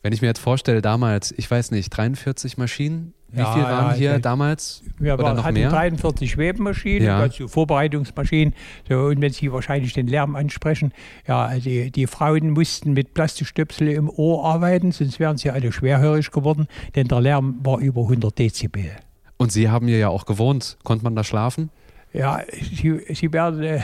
Wenn 0.05 0.13
ich 0.13 0.21
mir 0.21 0.27
jetzt 0.27 0.39
vorstelle, 0.39 0.83
damals, 0.83 1.33
ich 1.35 1.50
weiß 1.50 1.71
nicht, 1.71 1.89
43 1.89 2.59
Maschinen, 2.59 3.15
wie 3.29 3.39
ja, 3.39 3.53
viel 3.53 3.63
waren 3.63 3.89
ja, 3.89 3.93
hier 3.95 4.09
also 4.12 4.21
damals? 4.21 4.83
Wir 5.00 5.15
oder 5.15 5.33
noch 5.33 5.43
hatten 5.43 5.55
mehr? 5.55 5.69
43 5.71 6.38
Webmaschinen, 6.38 7.07
ja. 7.07 7.17
also 7.17 7.47
Vorbereitungsmaschinen. 7.47 8.53
So, 8.88 9.05
und 9.05 9.19
wenn 9.19 9.33
Sie 9.33 9.51
wahrscheinlich 9.51 9.93
den 9.93 10.05
Lärm 10.05 10.35
ansprechen, 10.35 10.93
ja, 11.27 11.47
also 11.47 11.67
die, 11.67 11.89
die 11.89 12.05
Frauen 12.05 12.51
mussten 12.51 12.93
mit 12.93 13.15
Plastikstöpsel 13.15 13.88
im 13.88 14.07
Ohr 14.07 14.45
arbeiten, 14.45 14.91
sonst 14.91 15.19
wären 15.19 15.38
sie 15.38 15.50
alle 15.50 15.71
schwerhörig 15.71 16.29
geworden, 16.29 16.67
denn 16.93 17.07
der 17.07 17.21
Lärm 17.21 17.55
war 17.63 17.79
über 17.79 18.01
100 18.03 18.38
Dezibel. 18.38 18.91
Und 19.38 19.53
Sie 19.53 19.69
haben 19.69 19.88
hier 19.88 19.97
ja 19.97 20.09
auch 20.09 20.27
gewohnt. 20.27 20.77
Konnte 20.83 21.03
man 21.03 21.15
da 21.15 21.24
schlafen? 21.24 21.71
Ja, 22.13 22.41
Sie, 22.51 23.01
Sie 23.12 23.33
werden 23.33 23.63
äh, 23.63 23.81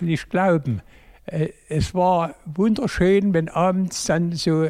nicht 0.00 0.30
glauben. 0.30 0.82
Äh, 1.30 1.50
es 1.68 1.94
war 1.94 2.34
wunderschön, 2.46 3.34
wenn 3.34 3.48
abends 3.48 4.06
dann 4.06 4.32
so 4.32 4.68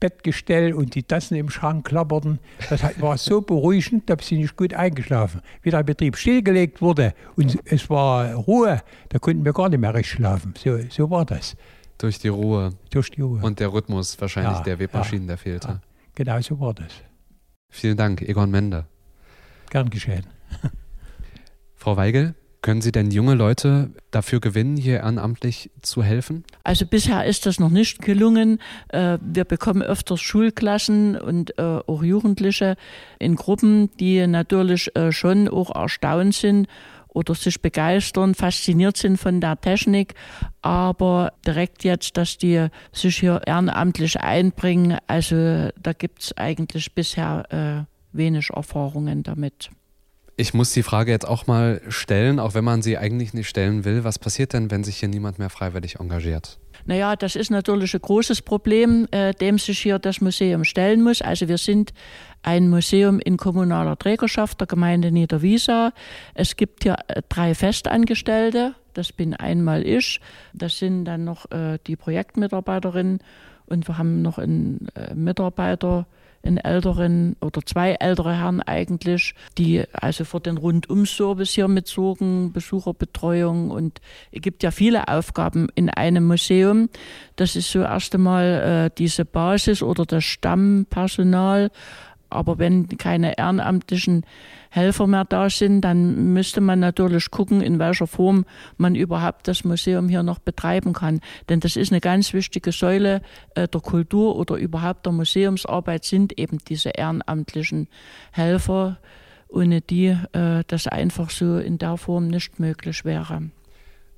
Bettgestell 0.00 0.72
und 0.72 0.94
die 0.94 1.02
Tassen 1.02 1.36
im 1.36 1.50
Schrank 1.50 1.86
klapperten. 1.86 2.40
Das 2.68 2.82
war 3.00 3.16
so 3.16 3.40
beruhigend, 3.42 4.10
da 4.10 4.16
bin 4.16 4.40
ich 4.40 4.56
gut 4.56 4.74
eingeschlafen. 4.74 5.40
Wie 5.62 5.70
der 5.70 5.82
Betrieb 5.82 6.16
stillgelegt 6.16 6.82
wurde 6.82 7.14
und 7.36 7.58
es 7.64 7.88
war 7.90 8.34
Ruhe, 8.34 8.82
da 9.10 9.18
konnten 9.18 9.44
wir 9.44 9.52
gar 9.52 9.68
nicht 9.68 9.78
mehr 9.78 9.94
recht 9.94 10.08
schlafen. 10.08 10.54
So, 10.56 10.78
so 10.88 11.10
war 11.10 11.24
das. 11.24 11.56
Durch 11.98 12.18
die 12.18 12.28
Ruhe. 12.28 12.70
Durch 12.90 13.10
die 13.10 13.20
Ruhe. 13.20 13.40
Und 13.42 13.60
der 13.60 13.72
Rhythmus 13.72 14.20
wahrscheinlich 14.20 14.58
ja, 14.58 14.62
der 14.62 14.78
Webmaschinen, 14.78 15.24
ja, 15.24 15.28
der 15.28 15.38
fehlte. 15.38 15.68
Ja, 15.68 15.80
genau 16.14 16.40
so 16.40 16.58
war 16.58 16.74
das. 16.74 16.92
Vielen 17.68 17.96
Dank, 17.96 18.22
Egon 18.22 18.50
Mende. 18.50 18.86
Gern 19.68 19.90
geschehen. 19.90 20.26
Frau 21.76 21.96
Weigel, 21.96 22.34
können 22.62 22.82
Sie 22.82 22.92
denn 22.92 23.10
junge 23.10 23.34
Leute 23.34 23.90
dafür 24.10 24.40
gewinnen, 24.40 24.76
hier 24.76 24.98
ehrenamtlich 24.98 25.70
zu 25.80 26.02
helfen? 26.02 26.44
Also 26.62 26.84
bisher 26.84 27.24
ist 27.24 27.46
das 27.46 27.58
noch 27.58 27.70
nicht 27.70 28.02
gelungen. 28.02 28.60
Äh, 28.88 29.18
wir 29.22 29.44
bekommen 29.44 29.82
öfters 29.82 30.20
Schulklassen 30.20 31.16
und 31.18 31.58
äh, 31.58 31.62
auch 31.62 32.02
Jugendliche 32.02 32.76
in 33.18 33.36
Gruppen, 33.36 33.90
die 33.98 34.26
natürlich 34.26 34.94
äh, 34.94 35.10
schon 35.10 35.48
auch 35.48 35.74
erstaunt 35.74 36.34
sind 36.34 36.68
oder 37.08 37.34
sich 37.34 37.60
begeistern, 37.60 38.34
fasziniert 38.34 38.96
sind 38.96 39.16
von 39.16 39.40
der 39.40 39.60
Technik, 39.60 40.14
aber 40.62 41.32
direkt 41.44 41.82
jetzt, 41.82 42.16
dass 42.16 42.38
die 42.38 42.68
sich 42.92 43.18
hier 43.18 43.42
ehrenamtlich 43.46 44.20
einbringen, 44.20 44.98
also 45.08 45.70
da 45.82 45.92
gibt 45.92 46.22
es 46.22 46.36
eigentlich 46.36 46.94
bisher 46.94 47.88
wenig 48.12 48.50
Erfahrungen 48.50 49.24
damit. 49.24 49.70
Ich 50.40 50.54
muss 50.54 50.72
die 50.72 50.82
Frage 50.82 51.12
jetzt 51.12 51.28
auch 51.28 51.46
mal 51.46 51.82
stellen, 51.88 52.38
auch 52.38 52.54
wenn 52.54 52.64
man 52.64 52.80
sie 52.80 52.96
eigentlich 52.96 53.34
nicht 53.34 53.46
stellen 53.46 53.84
will. 53.84 54.04
Was 54.04 54.18
passiert 54.18 54.54
denn, 54.54 54.70
wenn 54.70 54.84
sich 54.84 54.96
hier 54.96 55.10
niemand 55.10 55.38
mehr 55.38 55.50
freiwillig 55.50 55.96
engagiert? 56.00 56.58
Naja, 56.86 57.14
das 57.14 57.36
ist 57.36 57.50
natürlich 57.50 57.92
ein 57.92 58.00
großes 58.00 58.40
Problem, 58.40 59.06
äh, 59.10 59.34
dem 59.34 59.58
sich 59.58 59.80
hier 59.80 59.98
das 59.98 60.22
Museum 60.22 60.64
stellen 60.64 61.02
muss. 61.02 61.20
Also 61.20 61.46
wir 61.46 61.58
sind 61.58 61.92
ein 62.42 62.70
Museum 62.70 63.20
in 63.20 63.36
kommunaler 63.36 63.98
Trägerschaft 63.98 64.58
der 64.60 64.66
Gemeinde 64.66 65.12
Niederwiesa. 65.12 65.92
Es 66.32 66.56
gibt 66.56 66.84
hier 66.84 66.96
äh, 67.08 67.20
drei 67.28 67.54
Festangestellte. 67.54 68.74
Das 68.94 69.12
bin 69.12 69.34
einmal 69.34 69.86
ich. 69.86 70.22
Das 70.54 70.78
sind 70.78 71.04
dann 71.04 71.24
noch 71.24 71.50
äh, 71.50 71.78
die 71.86 71.96
Projektmitarbeiterinnen 71.96 73.18
und 73.66 73.86
wir 73.86 73.98
haben 73.98 74.22
noch 74.22 74.38
einen 74.38 74.88
äh, 74.94 75.14
Mitarbeiter 75.14 76.06
einen 76.42 76.56
älteren 76.56 77.36
oder 77.40 77.60
zwei 77.64 77.92
ältere 77.92 78.34
Herren 78.34 78.62
eigentlich, 78.62 79.34
die 79.58 79.84
also 79.92 80.24
für 80.24 80.40
den 80.40 80.56
Rundum-Service 80.56 81.50
hier 81.50 81.68
mitsorgen, 81.68 82.52
Besucherbetreuung 82.52 83.70
und 83.70 84.00
es 84.32 84.40
gibt 84.40 84.62
ja 84.62 84.70
viele 84.70 85.08
Aufgaben 85.08 85.68
in 85.74 85.90
einem 85.90 86.26
Museum. 86.26 86.88
Das 87.36 87.56
ist 87.56 87.70
so 87.70 87.80
erst 87.80 88.14
einmal 88.14 88.90
äh, 88.90 88.90
diese 88.96 89.24
Basis 89.24 89.82
oder 89.82 90.06
das 90.06 90.24
Stammpersonal. 90.24 91.70
Aber 92.30 92.58
wenn 92.58 92.88
keine 92.98 93.36
ehrenamtlichen 93.36 94.24
Helfer 94.70 95.06
mehr 95.06 95.24
da 95.24 95.50
sind, 95.50 95.82
dann 95.82 96.32
müsste 96.32 96.60
man 96.60 96.80
natürlich 96.80 97.30
gucken, 97.30 97.60
in 97.60 97.78
welcher 97.78 98.06
Form 98.06 98.44
man 98.76 98.94
überhaupt 98.94 99.48
das 99.48 99.64
Museum 99.64 100.08
hier 100.08 100.22
noch 100.22 100.38
betreiben 100.38 100.92
kann. 100.92 101.20
Denn 101.48 101.60
das 101.60 101.76
ist 101.76 101.92
eine 101.92 102.00
ganz 102.00 102.32
wichtige 102.32 102.72
Säule 102.72 103.22
äh, 103.54 103.66
der 103.68 103.80
Kultur 103.80 104.36
oder 104.36 104.56
überhaupt 104.56 105.06
der 105.06 105.12
Museumsarbeit 105.12 106.04
sind 106.04 106.38
eben 106.38 106.58
diese 106.68 106.90
ehrenamtlichen 106.90 107.88
Helfer, 108.32 108.98
ohne 109.48 109.80
die 109.80 110.16
äh, 110.32 110.62
das 110.66 110.86
einfach 110.86 111.30
so 111.30 111.58
in 111.58 111.78
der 111.78 111.96
Form 111.96 112.28
nicht 112.28 112.60
möglich 112.60 113.04
wäre. 113.04 113.50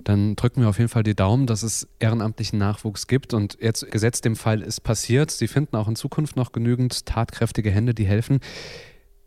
Dann 0.05 0.37
drücken 0.37 0.63
wir 0.63 0.69
auf 0.69 0.79
jeden 0.79 0.89
Fall 0.89 1.03
die 1.03 1.15
Daumen, 1.15 1.47
dass 1.47 1.63
es 1.63 1.89
ehrenamtlichen 1.99 2.59
Nachwuchs 2.59 3.07
gibt. 3.07 3.35
Und 3.35 3.59
jetzt 3.61 3.91
gesetzt 3.91 4.25
dem 4.25 4.37
Fall 4.37 4.63
ist 4.63 4.81
passiert. 4.81 5.31
Sie 5.31 5.49
finden 5.49 5.77
auch 5.77 5.89
in 5.89 5.97
Zukunft 5.97 6.37
noch 6.37 6.53
genügend 6.53 7.07
tatkräftige 7.07 7.71
Hände, 7.71 7.95
die 7.95 8.07
helfen. 8.07 8.41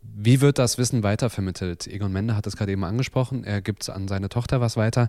Wie 0.02 0.40
wird 0.40 0.58
das 0.58 0.78
Wissen 0.78 1.02
weitervermittelt? 1.02 1.86
Egon 1.86 2.12
Mende 2.12 2.36
hat 2.36 2.46
es 2.46 2.56
gerade 2.56 2.72
eben 2.72 2.84
angesprochen. 2.84 3.44
Er 3.44 3.60
gibt 3.60 3.88
an 3.90 4.08
seine 4.08 4.28
Tochter 4.28 4.60
was 4.60 4.76
weiter. 4.76 5.08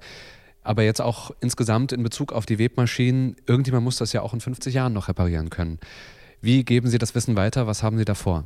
Aber 0.64 0.84
jetzt 0.84 1.02
auch 1.02 1.32
insgesamt 1.40 1.94
in 1.94 2.04
Bezug 2.04 2.34
auf 2.34 2.46
die 2.46 2.60
Webmaschinen, 2.60 3.38
irgendjemand 3.46 3.86
muss 3.86 3.98
das 3.98 4.12
ja 4.12 4.22
auch 4.22 4.34
in 4.34 4.42
50 4.42 4.74
Jahren 4.74 4.94
noch 4.94 5.08
reparieren 5.08 5.50
können. 5.50 5.80
Wie 6.42 6.64
geben 6.64 6.90
Sie 6.90 6.98
das 6.98 7.16
Wissen 7.16 7.36
weiter? 7.36 7.68
Was 7.68 7.84
haben 7.84 7.98
Sie 7.98 8.06
davor? 8.06 8.44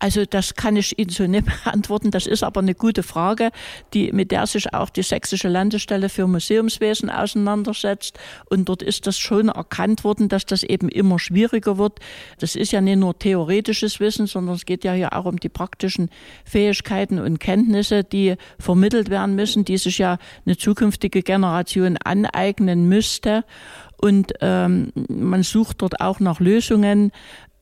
Also 0.00 0.24
das 0.24 0.54
kann 0.54 0.76
ich 0.76 0.98
Ihnen 0.98 1.10
so 1.10 1.26
nicht 1.26 1.46
beantworten. 1.64 2.10
Das 2.10 2.26
ist 2.26 2.44
aber 2.44 2.60
eine 2.60 2.74
gute 2.74 3.02
Frage, 3.02 3.50
die, 3.94 4.12
mit 4.12 4.30
der 4.30 4.46
sich 4.46 4.72
auch 4.72 4.90
die 4.90 5.02
Sächsische 5.02 5.48
Landesstelle 5.48 6.08
für 6.08 6.26
Museumswesen 6.26 7.10
auseinandersetzt. 7.10 8.18
Und 8.48 8.68
dort 8.68 8.82
ist 8.82 9.06
das 9.06 9.18
schon 9.18 9.48
erkannt 9.48 10.04
worden, 10.04 10.28
dass 10.28 10.46
das 10.46 10.62
eben 10.62 10.88
immer 10.88 11.18
schwieriger 11.18 11.78
wird. 11.78 11.98
Das 12.38 12.54
ist 12.54 12.72
ja 12.72 12.80
nicht 12.80 12.98
nur 12.98 13.18
theoretisches 13.18 14.00
Wissen, 14.00 14.26
sondern 14.26 14.54
es 14.54 14.66
geht 14.66 14.84
ja 14.84 14.92
hier 14.92 15.14
auch 15.14 15.24
um 15.24 15.40
die 15.40 15.48
praktischen 15.48 16.10
Fähigkeiten 16.44 17.18
und 17.18 17.40
Kenntnisse, 17.40 18.04
die 18.04 18.36
vermittelt 18.58 19.10
werden 19.10 19.34
müssen, 19.34 19.64
die 19.64 19.78
sich 19.78 19.98
ja 19.98 20.18
eine 20.46 20.56
zukünftige 20.56 21.22
Generation 21.22 21.96
aneignen 21.96 22.88
müsste. 22.88 23.44
Und 24.00 24.32
ähm, 24.40 24.92
man 25.08 25.42
sucht 25.42 25.82
dort 25.82 26.00
auch 26.00 26.20
nach 26.20 26.38
Lösungen, 26.38 27.10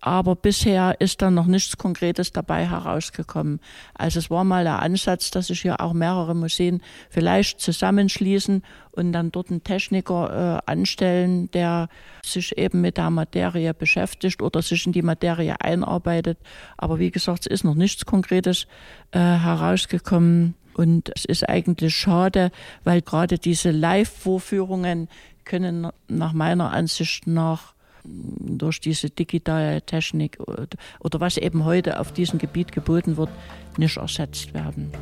aber 0.06 0.36
bisher 0.36 1.00
ist 1.00 1.20
da 1.20 1.32
noch 1.32 1.46
nichts 1.46 1.76
Konkretes 1.78 2.30
dabei 2.30 2.68
herausgekommen. 2.68 3.58
Also 3.92 4.20
es 4.20 4.30
war 4.30 4.44
mal 4.44 4.62
der 4.62 4.78
Ansatz, 4.78 5.32
dass 5.32 5.48
sich 5.48 5.62
hier 5.62 5.80
auch 5.80 5.94
mehrere 5.94 6.32
Museen 6.32 6.80
vielleicht 7.10 7.58
zusammenschließen 7.60 8.62
und 8.92 9.12
dann 9.12 9.32
dort 9.32 9.50
einen 9.50 9.64
Techniker 9.64 10.62
äh, 10.64 10.70
anstellen, 10.70 11.50
der 11.50 11.88
sich 12.25 12.56
eben 12.56 12.82
mit 12.82 12.98
der 12.98 13.10
Materie 13.10 13.75
beschäftigt 13.75 14.42
oder 14.42 14.62
sich 14.62 14.86
in 14.86 14.92
die 14.92 15.02
Materie 15.02 15.60
einarbeitet. 15.60 16.38
Aber 16.76 17.00
wie 17.00 17.10
gesagt, 17.10 17.40
es 17.40 17.46
ist 17.48 17.64
noch 17.64 17.75
nichts 17.75 18.06
Konkretes 18.06 18.68
äh, 19.10 19.18
herausgekommen. 19.18 20.54
Und 20.75 21.10
es 21.16 21.25
ist 21.25 21.48
eigentlich 21.48 21.96
schade, 21.96 22.52
weil 22.84 23.02
gerade 23.02 23.40
diese 23.40 23.72
Live-Vorführungen 23.72 25.08
können 25.44 25.88
nach 26.06 26.32
meiner 26.32 26.70
Ansicht 26.70 27.26
nach 27.26 27.75
durch 28.06 28.80
diese 28.80 29.10
digitale 29.10 29.82
Technik 29.82 30.38
oder 30.40 31.20
was 31.20 31.36
eben 31.36 31.64
heute 31.64 32.00
auf 32.00 32.12
diesem 32.12 32.38
Gebiet 32.38 32.72
geboten 32.72 33.16
wird, 33.16 33.30
nicht 33.76 33.96
ersetzt 33.96 34.54
werden. 34.54 34.92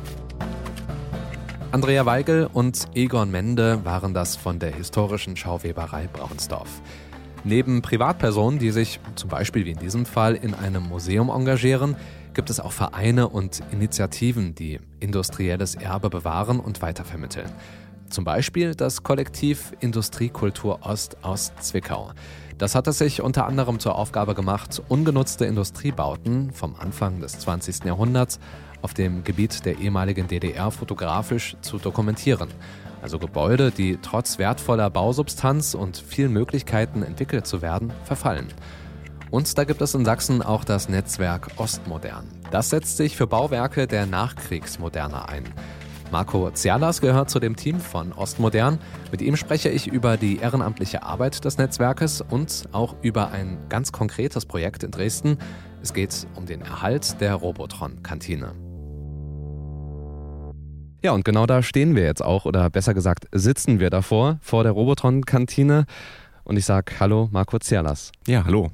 Andrea 1.71 2.05
Weigel 2.05 2.49
und 2.53 2.87
Egon 2.95 3.31
Mende 3.31 3.83
waren 3.83 4.13
das 4.13 4.35
von 4.35 4.59
der 4.59 4.73
historischen 4.73 5.35
Schauweberei 5.35 6.07
Braunsdorf. 6.07 6.81
Neben 7.43 7.81
Privatpersonen, 7.81 8.59
die 8.59 8.71
sich 8.71 8.99
zum 9.15 9.29
Beispiel 9.29 9.65
wie 9.65 9.71
in 9.71 9.79
diesem 9.79 10.05
Fall 10.05 10.35
in 10.35 10.53
einem 10.53 10.83
Museum 10.83 11.29
engagieren, 11.29 11.95
gibt 12.33 12.49
es 12.49 12.59
auch 12.59 12.71
Vereine 12.71 13.29
und 13.29 13.61
Initiativen, 13.71 14.55
die 14.55 14.79
industrielles 14.99 15.75
Erbe 15.75 16.09
bewahren 16.09 16.59
und 16.59 16.81
weitervermitteln. 16.81 17.49
Zum 18.09 18.23
Beispiel 18.23 18.73
das 18.73 19.03
Kollektiv 19.03 19.73
Industriekultur 19.79 20.79
Ost 20.83 21.23
aus 21.23 21.51
Zwickau. 21.59 22.11
Das 22.57 22.73
hat 22.73 22.87
es 22.87 22.99
sich 22.99 23.21
unter 23.21 23.47
anderem 23.47 23.79
zur 23.79 23.95
Aufgabe 23.95 24.33
gemacht, 24.33 24.81
ungenutzte 24.87 25.45
Industriebauten 25.45 26.51
vom 26.51 26.75
Anfang 26.75 27.19
des 27.19 27.37
20. 27.39 27.83
Jahrhunderts 27.83 28.39
auf 28.81 28.93
dem 28.93 29.25
Gebiet 29.25 29.65
der 29.65 29.79
ehemaligen 29.79 30.27
DDR 30.27 30.71
fotografisch 30.71 31.57
zu 31.59 31.79
dokumentieren. 31.79 32.49
Also 33.01 33.19
Gebäude, 33.19 33.71
die 33.71 33.99
trotz 34.01 34.39
wertvoller 34.39 34.89
Bausubstanz 34.89 35.73
und 35.73 35.97
vielen 35.97 36.31
Möglichkeiten 36.31 37.03
entwickelt 37.03 37.45
zu 37.45 37.61
werden, 37.61 37.91
verfallen. 38.05 38.47
Und 39.31 39.57
da 39.57 39.65
gibt 39.65 39.81
es 39.81 39.93
in 39.93 40.05
Sachsen 40.05 40.41
auch 40.41 40.63
das 40.63 40.87
Netzwerk 40.87 41.49
Ostmodern. 41.57 42.25
Das 42.51 42.69
setzt 42.69 42.95
sich 42.95 43.17
für 43.17 43.27
Bauwerke 43.27 43.85
der 43.85 44.05
Nachkriegsmoderne 44.05 45.27
ein. 45.27 45.43
Marco 46.11 46.49
Zialas 46.51 47.01
gehört 47.01 47.29
zu 47.29 47.39
dem 47.39 47.55
Team 47.55 47.79
von 47.79 48.13
Ostmodern. 48.13 48.79
Mit 49.11 49.21
ihm 49.21 49.35
spreche 49.35 49.69
ich 49.69 49.87
über 49.87 50.17
die 50.17 50.37
ehrenamtliche 50.37 51.03
Arbeit 51.03 51.43
des 51.43 51.57
Netzwerkes 51.57 52.21
und 52.21 52.69
auch 52.71 52.95
über 53.01 53.31
ein 53.31 53.57
ganz 53.69 53.91
konkretes 53.91 54.45
Projekt 54.45 54.83
in 54.83 54.91
Dresden. 54.91 55.37
Es 55.81 55.93
geht 55.93 56.27
um 56.35 56.45
den 56.45 56.61
Erhalt 56.61 57.19
der 57.21 57.35
Robotron-Kantine. 57.35 58.53
Ja, 61.03 61.11
und 61.11 61.25
genau 61.25 61.45
da 61.45 61.61
stehen 61.61 61.95
wir 61.95 62.03
jetzt 62.03 62.23
auch, 62.23 62.45
oder 62.45 62.69
besser 62.69 62.93
gesagt, 62.93 63.27
sitzen 63.31 63.79
wir 63.79 63.89
davor, 63.89 64.39
vor 64.41 64.63
der 64.63 64.71
Robotron-Kantine. 64.71 65.85
Und 66.43 66.57
ich 66.57 66.65
sage 66.65 66.93
Hallo, 66.99 67.29
Marco 67.31 67.59
Zialas. 67.59 68.11
Ja, 68.27 68.45
hallo. 68.45 68.71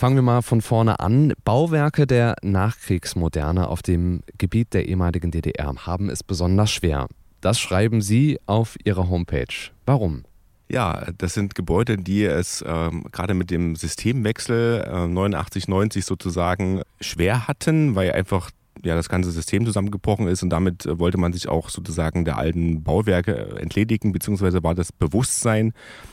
Fangen 0.00 0.14
wir 0.14 0.22
mal 0.22 0.42
von 0.42 0.60
vorne 0.60 1.00
an. 1.00 1.32
Bauwerke 1.42 2.06
der 2.06 2.36
Nachkriegsmoderne 2.42 3.66
auf 3.66 3.82
dem 3.82 4.20
Gebiet 4.38 4.72
der 4.72 4.88
ehemaligen 4.88 5.32
DDR 5.32 5.74
haben 5.86 6.08
es 6.08 6.22
besonders 6.22 6.70
schwer. 6.70 7.08
Das 7.40 7.58
schreiben 7.58 8.00
Sie 8.00 8.38
auf 8.46 8.76
Ihrer 8.84 9.08
Homepage. 9.08 9.72
Warum? 9.86 10.22
Ja, 10.68 11.08
das 11.18 11.34
sind 11.34 11.56
Gebäude, 11.56 11.96
die 11.96 12.22
es 12.22 12.64
ähm, 12.64 13.06
gerade 13.10 13.34
mit 13.34 13.50
dem 13.50 13.74
Systemwechsel 13.74 14.84
äh, 14.86 15.08
89, 15.08 15.66
90 15.66 16.04
sozusagen 16.04 16.82
schwer 17.00 17.48
hatten, 17.48 17.96
weil 17.96 18.12
einfach 18.12 18.52
ja, 18.84 18.94
das 18.94 19.08
ganze 19.08 19.30
System 19.30 19.64
zusammengebrochen 19.66 20.28
ist 20.28 20.42
und 20.42 20.50
damit 20.50 20.86
äh, 20.86 20.98
wollte 20.98 21.18
man 21.18 21.32
sich 21.32 21.48
auch 21.48 21.68
sozusagen 21.68 22.24
der 22.24 22.38
alten 22.38 22.82
Bauwerke 22.82 23.56
äh, 23.56 23.60
entledigen, 23.60 24.12
beziehungsweise 24.12 24.62
war 24.62 24.74
das 24.74 24.92
Bewusstsein 24.92 25.72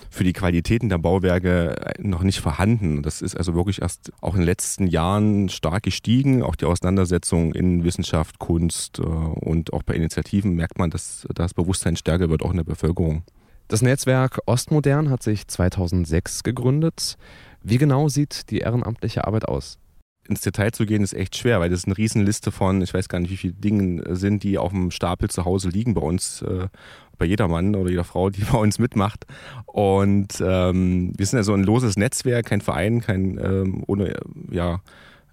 für 0.10 0.24
die 0.24 0.34
Qualitäten 0.34 0.90
der 0.90 0.98
Bauwerke 0.98 1.78
äh, 1.78 1.94
noch 2.02 2.24
nicht 2.24 2.40
vorhanden. 2.40 3.04
Das 3.04 3.22
ist 3.22 3.36
also 3.36 3.56
wirklich 3.56 3.82
erst 3.82 4.12
auch 4.22 4.34
in 4.34 4.42
den 4.42 4.48
letzten 4.48 4.88
Jahren 4.88 5.50
stark 5.50 5.84
gestiegen. 5.84 6.44
Auch 6.44 6.56
die 6.56 6.66
Auseinandersetzung 6.66 7.54
in 7.54 7.84
Wissenschaft, 7.84 8.40
Kunst 8.40 9.00
und 9.00 9.74
auch 9.74 9.84
bei 9.84 9.94
Initiativen 9.94 10.54
merkt 10.56 10.78
man, 10.78 10.90
dass 10.90 11.28
das 11.34 11.54
Bewusstsein 11.54 11.96
stärker 11.96 12.30
wird, 12.30 12.44
auch 12.44 12.52
in 12.52 12.58
der 12.58 12.64
Bevölkerung. 12.64 13.24
Das 13.68 13.82
Netzwerk 13.82 14.40
Ostmodern 14.46 15.10
hat 15.10 15.24
sich 15.24 15.48
2006 15.48 16.44
gegründet. 16.44 17.18
Wie 17.64 17.80
genau 17.80 18.10
sieht 18.10 18.52
die 18.52 18.60
ehrenamtliche 18.60 19.26
Arbeit 19.26 19.48
aus? 19.48 19.80
Ins 20.28 20.42
Detail 20.42 20.72
zu 20.72 20.86
gehen, 20.86 21.04
ist 21.04 21.14
echt 21.14 21.38
schwer, 21.38 21.60
weil 21.60 21.70
das 21.70 21.86
eine 21.86 21.98
Riesenliste 21.98 22.52
von, 22.52 22.82
ich 22.82 22.94
weiß 22.94 23.10
gar 23.10 23.20
nicht, 23.20 23.32
wie 23.32 23.38
viele 23.38 23.54
Dinge 23.54 24.16
sind, 24.16 24.44
die 24.44 24.58
auf 24.58 24.72
dem 24.72 24.92
Stapel 24.92 25.30
zu 25.30 25.46
Hause 25.46 25.70
liegen 25.70 25.94
bei 25.94 26.02
uns, 26.02 26.42
äh, 26.42 26.68
bei 27.18 27.26
jeder 27.26 27.48
Mann 27.48 27.76
oder 27.76 27.90
jeder 27.90 28.04
Frau, 28.04 28.30
die 28.30 28.44
bei 28.52 28.58
uns 28.58 28.80
mitmacht. 28.80 29.26
Und 29.66 30.42
ähm, 30.42 31.14
wir 31.18 31.26
sind 31.26 31.38
also 31.38 31.54
ein 31.54 31.64
loses 31.64 31.98
Netzwerk, 31.98 32.48
kein 32.48 32.62
Verein, 32.62 33.02
kein 33.02 33.38
ähm, 33.38 33.84
ohne 33.88 34.16
ja 34.52 34.82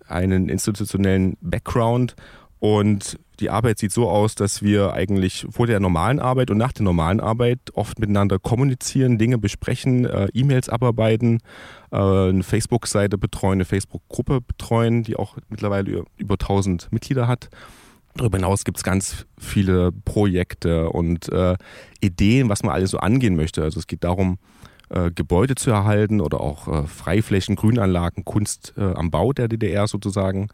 einen 0.07 0.49
institutionellen 0.49 1.37
Background. 1.41 2.17
Und 2.63 3.19
die 3.41 3.51
Arbeit 3.51 3.81
sieht 3.81 3.91
so 3.91 4.09
aus, 4.09 4.37
dass 4.37 4.63
wir 4.63 4.93
eigentlich 4.93 5.49
vor 5.51 5.67
der 5.67 5.81
normalen 5.81 6.21
Arbeit 6.21 6.49
und 6.49 6.59
nach 6.59 6.71
der 6.71 6.85
normalen 6.85 7.19
Arbeit 7.19 7.59
oft 7.75 7.99
miteinander 7.99 8.39
kommunizieren, 8.39 9.19
Dinge 9.19 9.37
besprechen, 9.37 10.05
äh, 10.05 10.29
E-Mails 10.33 10.69
abarbeiten, 10.69 11.41
äh, 11.91 11.97
eine 11.97 12.45
Facebook-Seite 12.45 13.19
betreuen, 13.19 13.55
eine 13.55 13.65
Facebook-Gruppe 13.65 14.43
betreuen, 14.43 15.03
die 15.03 15.17
auch 15.17 15.39
mittlerweile 15.49 16.05
über 16.19 16.39
1000 16.39 16.93
Mitglieder 16.93 17.27
hat. 17.27 17.49
Darüber 18.15 18.39
hinaus 18.39 18.63
gibt 18.63 18.77
es 18.77 18.85
ganz 18.85 19.27
viele 19.41 19.91
Projekte 19.91 20.89
und 20.91 21.33
äh, 21.33 21.57
Ideen, 22.01 22.49
was 22.49 22.63
man 22.63 22.73
alles 22.73 22.93
so 22.93 22.99
angehen 22.99 23.35
möchte. 23.35 23.65
Also 23.65 23.81
es 23.81 23.89
geht 23.89 24.05
darum, 24.05 24.39
äh, 24.89 25.11
Gebäude 25.11 25.57
zu 25.57 25.73
erhalten 25.73 26.21
oder 26.21 26.41
auch 26.41 26.69
äh, 26.69 26.87
Freiflächen, 26.87 27.57
Grünanlagen, 27.57 28.25
Kunst 28.25 28.73
äh, 28.77 28.83
am 28.83 29.11
Bau 29.11 29.33
der 29.33 29.49
DDR 29.49 29.89
sozusagen 29.89 30.47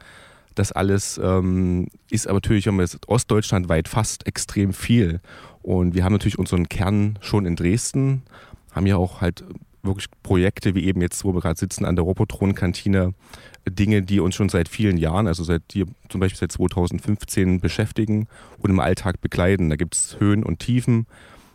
das 0.59 0.73
alles 0.73 1.21
ähm, 1.23 1.89
ist 2.11 2.27
aber 2.27 2.37
natürlich 2.37 2.67
haben 2.67 2.79
wir 2.79 2.89
Ostdeutschland 3.07 3.69
weit 3.69 3.89
fast 3.89 4.27
extrem 4.27 4.73
viel. 4.73 5.21
Und 5.63 5.95
wir 5.95 6.05
haben 6.05 6.13
natürlich 6.13 6.39
unseren 6.39 6.69
Kern 6.69 7.19
schon 7.21 7.47
in 7.47 7.57
Dresden, 7.57 8.23
haben 8.73 8.87
ja 8.87 8.97
auch 8.97 9.21
halt 9.21 9.45
wirklich 9.83 10.09
Projekte 10.23 10.75
wie 10.75 10.85
eben 10.85 11.01
jetzt, 11.01 11.25
wo 11.25 11.33
wir 11.35 11.41
gerade 11.41 11.59
sitzen 11.59 11.85
an 11.85 11.97
der 11.97 12.05
Robotron-Kantine, 12.05 13.15
Dinge, 13.69 14.03
die 14.03 14.21
uns 14.21 14.35
schon 14.35 14.49
seit 14.49 14.69
vielen 14.69 14.97
Jahren, 14.97 15.27
also 15.27 15.45
seit 15.45 15.63
die 15.75 15.85
zum 16.09 16.21
Beispiel 16.21 16.39
seit 16.39 16.53
2015 16.53 17.61
beschäftigen 17.61 18.27
und 18.59 18.71
im 18.71 18.81
Alltag 18.81 19.21
begleiten. 19.21 19.71
Da 19.71 19.77
gibt 19.77 19.95
es 19.95 20.17
Höhen 20.19 20.43
und 20.43 20.59
Tiefen. 20.59 21.07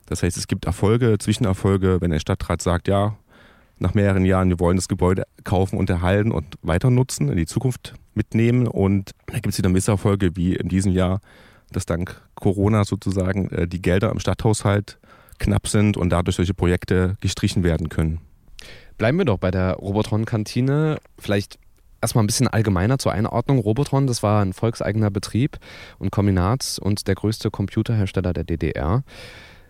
Das 0.05 0.21
heißt, 0.21 0.37
es 0.37 0.47
gibt 0.47 0.65
Erfolge, 0.65 1.17
Zwischenerfolge, 1.17 1.99
wenn 2.01 2.11
der 2.11 2.19
Stadtrat 2.19 2.61
sagt, 2.61 2.87
ja, 2.87 3.17
nach 3.83 3.93
mehreren 3.93 4.25
Jahren, 4.25 4.49
wir 4.49 4.59
wollen 4.59 4.77
das 4.77 4.87
Gebäude 4.87 5.23
kaufen 5.43 5.77
und 5.77 5.89
erhalten 5.89 6.31
und 6.31 6.55
weiter 6.61 6.89
nutzen, 6.89 7.29
in 7.29 7.37
die 7.37 7.45
Zukunft 7.45 7.93
mitnehmen. 8.15 8.65
Und 8.65 9.11
da 9.27 9.33
gibt 9.35 9.49
es 9.49 9.57
wieder 9.57 9.69
Misserfolge, 9.69 10.35
wie 10.35 10.55
in 10.55 10.69
diesem 10.69 10.91
Jahr, 10.91 11.19
dass 11.71 11.85
dank 11.85 12.21
Corona 12.33 12.85
sozusagen 12.85 13.49
äh, 13.49 13.67
die 13.67 13.81
Gelder 13.81 14.09
im 14.09 14.19
Stadthaushalt 14.19 14.97
knapp 15.37 15.67
sind 15.67 15.97
und 15.97 16.09
dadurch 16.09 16.37
solche 16.37 16.53
Projekte 16.53 17.17
gestrichen 17.19 17.63
werden 17.63 17.89
können. 17.89 18.21
Bleiben 18.97 19.17
wir 19.17 19.25
doch 19.25 19.37
bei 19.37 19.51
der 19.51 19.73
Robotron-Kantine. 19.73 20.99
Vielleicht 21.19 21.59
erstmal 22.01 22.23
ein 22.23 22.27
bisschen 22.27 22.47
allgemeiner 22.47 22.99
zur 22.99 23.11
Einordnung. 23.11 23.59
Robotron, 23.59 24.07
das 24.07 24.23
war 24.23 24.41
ein 24.41 24.53
volkseigener 24.53 25.11
Betrieb 25.11 25.57
und 25.99 26.11
Kombinat 26.11 26.79
und 26.81 27.07
der 27.07 27.15
größte 27.15 27.51
Computerhersteller 27.51 28.31
der 28.31 28.45
DDR. 28.45 29.03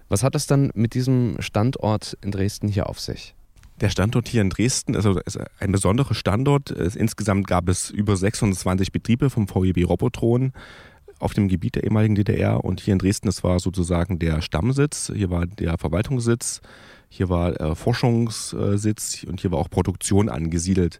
Was 0.08 0.21
hat 0.21 0.36
es 0.36 0.45
dann 0.45 0.71
mit 0.76 0.93
diesem 0.93 1.38
Standort 1.39 2.15
in 2.21 2.30
Dresden 2.30 2.67
hier 2.67 2.88
auf 2.88 2.99
sich? 2.99 3.34
Der 3.82 3.90
Standort 3.90 4.28
hier 4.28 4.42
in 4.42 4.50
Dresden 4.50 4.96
also 4.96 5.20
ist 5.20 5.40
ein 5.60 5.72
besonderer 5.72 6.14
Standort. 6.14 6.72
Insgesamt 6.72 7.48
gab 7.48 7.68
es 7.70 7.90
über 7.90 8.16
26 8.16 8.92
Betriebe 8.92 9.30
vom 9.30 9.48
VEB 9.48 9.88
Robotron 9.88 10.54
auf 11.20 11.34
dem 11.34 11.48
Gebiet 11.48 11.76
der 11.76 11.84
ehemaligen 11.86 12.16
DDR 12.16 12.64
und 12.64 12.82
hier 12.82 12.94
in 12.94 13.00
Dresden, 13.00 13.28
das 13.28 13.44
war 13.44 13.60
sozusagen 13.60 14.20
der 14.20 14.42
Stammsitz, 14.42 15.12
hier 15.16 15.30
war 15.30 15.46
der 15.46 15.78
Verwaltungssitz, 15.78 16.62
hier 17.08 17.30
war 17.30 17.60
äh, 17.60 17.76
Forschungssitz 17.76 19.24
und 19.24 19.40
hier 19.40 19.52
war 19.52 19.60
auch 19.60 19.70
Produktion 19.70 20.30
angesiedelt. 20.30 21.00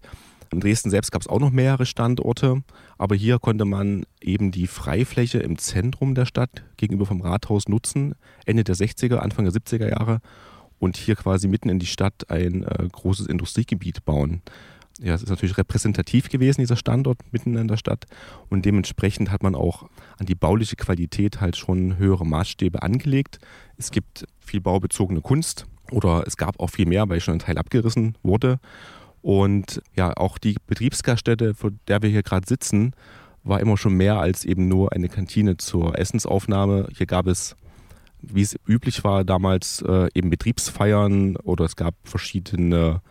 In 0.52 0.60
Dresden 0.60 0.92
selbst 0.92 1.12
gab 1.12 1.22
es 1.22 1.28
auch 1.28 1.40
noch 1.40 1.50
mehrere 1.50 1.86
Standorte, 1.86 2.64
aber 2.98 3.16
hier 3.16 3.40
konnte 3.40 3.66
man 3.66 4.06
eben 4.22 4.52
die 4.52 4.68
Freifläche 4.68 5.40
im 5.40 5.58
Zentrum 5.58 6.16
der 6.16 6.26
Stadt 6.26 6.64
gegenüber 6.78 7.06
vom 7.06 7.22
Rathaus 7.22 7.68
nutzen, 7.68 8.14
Ende 8.46 8.64
der 8.64 8.76
60er, 8.76 9.16
Anfang 9.16 9.46
der 9.46 9.54
70er 9.54 9.90
Jahre 9.90 10.20
und 10.80 10.98
hier 10.98 11.16
quasi 11.16 11.48
mitten 11.48 11.70
in 11.70 11.80
die 11.80 11.86
Stadt 11.86 12.30
ein 12.30 12.64
äh, 12.64 12.88
großes 12.92 13.28
Industriegebiet 13.28 14.06
bauen. 14.06 14.42
Ja, 15.00 15.16
es 15.16 15.24
ist 15.24 15.30
natürlich 15.30 15.58
repräsentativ 15.58 16.30
gewesen, 16.30 16.62
dieser 16.62 16.76
Standort 16.76 17.20
mitten 17.32 17.56
in 17.58 17.68
der 17.68 17.78
Stadt. 17.78 18.06
Und 18.50 18.66
dementsprechend 18.66 19.32
hat 19.32 19.42
man 19.42 19.56
auch 19.56 19.90
an 20.20 20.28
die 20.28 20.36
bauliche 20.36 20.76
Qualität 20.76 21.42
halt 21.42 21.58
schon 21.58 21.98
höhere 21.98 22.26
Maßstäbe 22.26 22.84
angelegt. 22.84 23.40
Es 23.78 23.90
gibt 23.90 24.26
viel 24.40 24.62
baubezogene 24.62 25.22
Kunst 25.22 25.66
oder 25.92 26.24
es 26.28 26.38
gab 26.38 26.60
auch 26.60 26.70
viel 26.70 26.86
mehr, 26.86 27.10
weil 27.10 27.22
schon 27.22 27.36
ein 27.36 27.40
Teil 27.40 27.58
abgerissen 27.58 28.18
wurde. 28.22 28.60
Und 29.22 29.82
ja, 29.96 30.16
auch 30.16 30.38
die 30.38 30.58
Betriebsgaststätte, 30.68 31.56
vor 31.56 31.72
der 31.88 32.02
wir 32.02 32.10
hier 32.10 32.24
gerade 32.24 32.48
sitzen, 32.48 32.94
war 33.44 33.60
immer 33.60 33.78
schon 33.78 33.96
mehr 33.96 34.20
als 34.20 34.46
eben 34.46 34.68
nur 34.68 34.94
eine 34.94 35.10
Kantine 35.10 35.58
zur 35.58 35.98
Essensaufnahme. 35.98 36.88
Hier 36.96 37.08
gab 37.08 37.28
es 37.28 37.56
wie 38.24 38.42
es 38.42 38.56
üblich 38.68 39.04
war 39.04 39.24
damals, 39.24 39.84
äh, 39.88 40.08
eben 40.14 40.30
Betriebsfeiern 40.30 41.36
oder 41.38 41.66
es 41.66 41.76
gab 41.76 41.96
verschiedene 42.04 43.02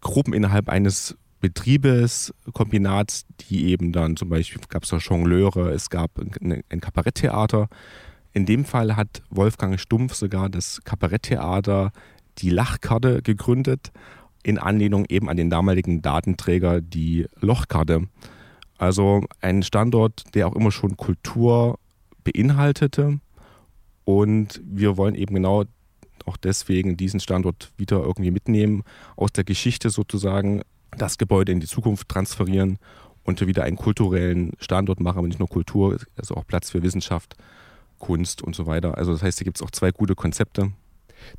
Gruppen 0.00 0.34
innerhalb 0.34 0.68
eines 0.68 1.16
Betriebes, 1.40 2.34
Kombinats, 2.52 3.26
die 3.40 3.66
eben 3.66 3.92
dann 3.92 4.16
zum 4.16 4.28
Beispiel 4.28 4.60
gab 4.68 4.82
es 4.82 4.90
da 4.90 4.96
Jongleure, 4.96 5.70
es 5.70 5.90
gab 5.90 6.18
ein, 6.18 6.62
ein 6.68 6.80
Kabaretttheater. 6.80 7.68
In 8.32 8.46
dem 8.46 8.64
Fall 8.64 8.96
hat 8.96 9.22
Wolfgang 9.30 9.78
Stumpf 9.78 10.14
sogar 10.14 10.48
das 10.48 10.80
Kabaretttheater 10.84 11.92
die 12.38 12.50
Lachkarte 12.50 13.22
gegründet, 13.22 13.92
in 14.42 14.58
Anlehnung 14.58 15.06
eben 15.08 15.28
an 15.28 15.36
den 15.36 15.50
damaligen 15.50 16.02
Datenträger, 16.02 16.80
die 16.80 17.26
Lochkarte. 17.40 18.08
Also 18.78 19.24
ein 19.40 19.62
Standort, 19.62 20.34
der 20.34 20.48
auch 20.48 20.54
immer 20.54 20.70
schon 20.70 20.96
Kultur 20.96 21.78
beinhaltete 22.24 23.20
und 24.06 24.62
wir 24.64 24.96
wollen 24.96 25.16
eben 25.16 25.34
genau 25.34 25.64
auch 26.26 26.36
deswegen 26.36 26.96
diesen 26.96 27.20
Standort 27.20 27.72
wieder 27.76 27.98
irgendwie 27.98 28.30
mitnehmen, 28.30 28.84
aus 29.16 29.32
der 29.32 29.44
Geschichte 29.44 29.90
sozusagen 29.90 30.62
das 30.96 31.18
Gebäude 31.18 31.52
in 31.52 31.60
die 31.60 31.66
Zukunft 31.66 32.08
transferieren 32.08 32.78
und 33.24 33.44
wieder 33.44 33.64
einen 33.64 33.76
kulturellen 33.76 34.52
Standort 34.60 35.00
machen, 35.00 35.18
aber 35.18 35.26
nicht 35.26 35.40
nur 35.40 35.48
Kultur, 35.48 35.98
also 36.16 36.36
auch 36.36 36.46
Platz 36.46 36.70
für 36.70 36.82
Wissenschaft, 36.82 37.36
Kunst 37.98 38.42
und 38.42 38.54
so 38.54 38.66
weiter. 38.66 38.96
Also 38.96 39.12
das 39.12 39.22
heißt, 39.22 39.38
hier 39.38 39.44
gibt 39.44 39.58
es 39.58 39.62
auch 39.62 39.72
zwei 39.72 39.90
gute 39.90 40.14
Konzepte. 40.14 40.70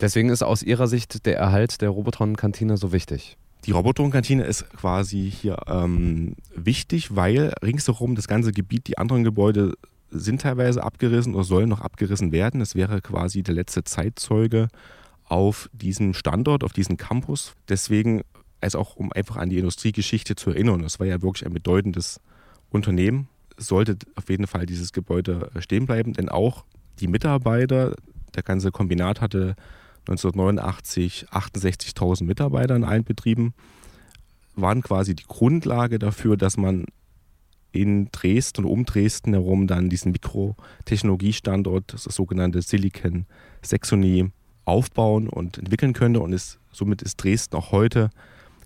Deswegen 0.01 0.27
ist 0.27 0.43
aus 0.43 0.61
Ihrer 0.61 0.87
Sicht 0.87 1.25
der 1.25 1.37
Erhalt 1.37 1.81
der 1.81 1.89
Robotron-Kantine 1.89 2.75
so 2.75 2.91
wichtig. 2.91 3.37
Die 3.65 3.71
Robotron-Kantine 3.71 4.43
ist 4.43 4.69
quasi 4.71 5.31
hier 5.33 5.57
ähm, 5.67 6.35
wichtig, 6.53 7.15
weil 7.15 7.53
ringsherum 7.63 8.15
das 8.15 8.27
ganze 8.27 8.51
Gebiet, 8.51 8.87
die 8.87 8.97
anderen 8.97 9.23
Gebäude 9.23 9.73
sind 10.09 10.41
teilweise 10.41 10.83
abgerissen 10.83 11.35
oder 11.35 11.43
sollen 11.43 11.69
noch 11.69 11.81
abgerissen 11.81 12.31
werden. 12.31 12.61
Es 12.61 12.75
wäre 12.75 13.01
quasi 13.01 13.43
der 13.43 13.55
letzte 13.55 13.83
Zeitzeuge 13.83 14.69
auf 15.25 15.69
diesem 15.73 16.13
Standort, 16.13 16.63
auf 16.63 16.73
diesem 16.73 16.97
Campus. 16.97 17.53
Deswegen, 17.67 18.21
also 18.61 18.79
auch 18.79 18.95
um 18.95 19.11
einfach 19.11 19.37
an 19.37 19.49
die 19.49 19.57
Industriegeschichte 19.57 20.35
zu 20.35 20.51
erinnern, 20.51 20.81
das 20.81 20.99
war 20.99 21.07
ja 21.07 21.21
wirklich 21.21 21.45
ein 21.45 21.53
bedeutendes 21.53 22.21
Unternehmen, 22.69 23.27
sollte 23.57 23.97
auf 24.15 24.29
jeden 24.29 24.47
Fall 24.47 24.65
dieses 24.65 24.93
Gebäude 24.93 25.51
stehen 25.59 25.85
bleiben, 25.85 26.13
denn 26.13 26.29
auch 26.29 26.63
die 26.99 27.07
Mitarbeiter, 27.07 27.95
der 28.35 28.43
ganze 28.43 28.71
Kombinat 28.71 29.21
hatte 29.21 29.55
1989 30.07 31.27
68.000 31.31 32.23
Mitarbeiter 32.23 32.75
in 32.75 32.83
allen 32.83 33.03
Betrieben, 33.03 33.53
waren 34.55 34.81
quasi 34.81 35.15
die 35.15 35.25
Grundlage 35.27 35.99
dafür, 35.99 36.37
dass 36.37 36.57
man 36.57 36.85
in 37.81 38.09
Dresden 38.11 38.65
und 38.65 38.71
um 38.71 38.85
Dresden 38.85 39.33
herum 39.33 39.67
dann 39.67 39.89
diesen 39.89 40.11
Mikrotechnologiestandort, 40.11 41.93
das, 41.93 42.03
sogenannte 42.03 42.61
Silicon 42.61 43.25
Saxony, 43.61 44.31
aufbauen 44.65 45.29
und 45.29 45.57
entwickeln 45.57 45.93
könnte. 45.93 46.19
Und 46.19 46.33
ist, 46.33 46.59
somit 46.71 47.01
ist 47.01 47.17
Dresden 47.17 47.55
auch 47.55 47.71
heute 47.71 48.09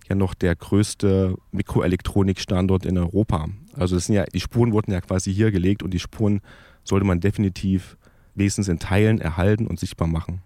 ja 0.10 0.16
noch 0.16 0.34
der 0.34 0.56
größte 0.56 1.36
Mikroelektronikstandort 1.52 2.86
in 2.86 2.98
Europa. 2.98 3.48
Also 3.74 3.96
das 3.96 4.08
sind 4.08 4.16
ja, 4.16 4.26
die 4.26 4.40
Spuren 4.40 4.74
wurden 4.74 4.92
ja 4.92 5.02
quasi 5.02 5.34
hier 5.34 5.52
gelegt 5.52 5.84
und 5.84 5.94
die 5.94 6.00
Spuren 6.00 6.42
sollte 6.84 7.06
man 7.06 7.20
definitiv 7.20 7.98
wenigstens 8.36 8.68
in 8.68 8.80
Teilen 8.80 9.22
erhalten 9.22 9.68
und 9.68 9.80
sichtbar 9.80 10.08
machen. 10.08 10.42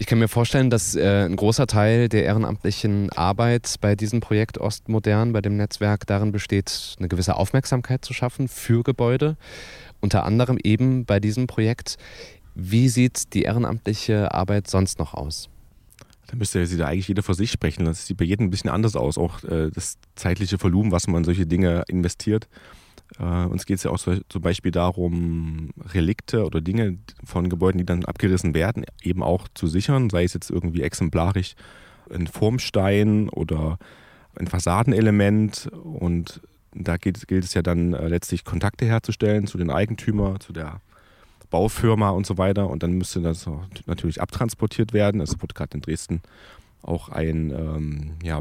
Ich 0.00 0.06
kann 0.06 0.20
mir 0.20 0.28
vorstellen, 0.28 0.70
dass 0.70 0.94
äh, 0.94 1.24
ein 1.24 1.34
großer 1.34 1.66
Teil 1.66 2.08
der 2.08 2.22
ehrenamtlichen 2.22 3.10
Arbeit 3.10 3.74
bei 3.80 3.96
diesem 3.96 4.20
Projekt 4.20 4.56
Ostmodern, 4.56 5.32
bei 5.32 5.40
dem 5.40 5.56
Netzwerk, 5.56 6.06
darin 6.06 6.30
besteht, 6.30 6.94
eine 7.00 7.08
gewisse 7.08 7.34
Aufmerksamkeit 7.34 8.04
zu 8.04 8.14
schaffen 8.14 8.46
für 8.46 8.84
Gebäude. 8.84 9.36
Unter 10.00 10.24
anderem 10.24 10.56
eben 10.62 11.04
bei 11.04 11.18
diesem 11.18 11.48
Projekt. 11.48 11.96
Wie 12.54 12.88
sieht 12.88 13.34
die 13.34 13.42
ehrenamtliche 13.42 14.32
Arbeit 14.32 14.68
sonst 14.70 15.00
noch 15.00 15.14
aus? 15.14 15.48
Da 16.28 16.36
müsste 16.36 16.64
sie 16.64 16.76
da 16.76 16.86
eigentlich 16.86 17.08
jeder 17.08 17.24
für 17.24 17.34
sich 17.34 17.50
sprechen. 17.50 17.84
Das 17.84 18.06
sieht 18.06 18.18
bei 18.18 18.24
jedem 18.24 18.46
ein 18.46 18.50
bisschen 18.50 18.70
anders 18.70 18.94
aus. 18.94 19.18
Auch 19.18 19.42
äh, 19.42 19.72
das 19.74 19.98
zeitliche 20.14 20.62
Volumen, 20.62 20.92
was 20.92 21.08
man 21.08 21.22
in 21.22 21.24
solche 21.24 21.46
Dinge 21.46 21.82
investiert. 21.88 22.46
Äh, 23.18 23.46
uns 23.46 23.66
geht 23.66 23.78
es 23.78 23.84
ja 23.84 23.90
auch 23.90 23.98
so, 23.98 24.16
zum 24.28 24.42
Beispiel 24.42 24.70
darum, 24.70 25.70
Relikte 25.94 26.44
oder 26.44 26.60
Dinge 26.60 26.98
von 27.24 27.48
Gebäuden, 27.48 27.78
die 27.78 27.86
dann 27.86 28.04
abgerissen 28.04 28.54
werden, 28.54 28.84
eben 29.02 29.22
auch 29.22 29.48
zu 29.54 29.66
sichern, 29.66 30.10
sei 30.10 30.24
es 30.24 30.34
jetzt 30.34 30.50
irgendwie 30.50 30.82
exemplarisch 30.82 31.54
ein 32.10 32.26
Formstein 32.26 33.28
oder 33.28 33.78
ein 34.36 34.46
Fassadenelement. 34.46 35.70
Und 35.72 36.40
da 36.74 36.96
gilt, 36.96 37.26
gilt 37.28 37.44
es 37.44 37.54
ja 37.54 37.62
dann 37.62 37.94
äh, 37.94 38.08
letztlich 38.08 38.44
Kontakte 38.44 38.86
herzustellen 38.86 39.46
zu 39.46 39.58
den 39.58 39.70
Eigentümer, 39.70 40.38
zu 40.40 40.52
der 40.52 40.80
Baufirma 41.50 42.10
und 42.10 42.26
so 42.26 42.38
weiter. 42.38 42.68
Und 42.68 42.82
dann 42.82 42.92
müsste 42.92 43.20
das 43.20 43.48
natürlich 43.86 44.20
abtransportiert 44.20 44.92
werden. 44.92 45.20
Es 45.20 45.40
wurde 45.40 45.54
gerade 45.54 45.76
in 45.76 45.80
Dresden 45.80 46.22
auch 46.82 47.08
ein 47.08 47.50
ähm, 47.50 48.12
ja, 48.22 48.40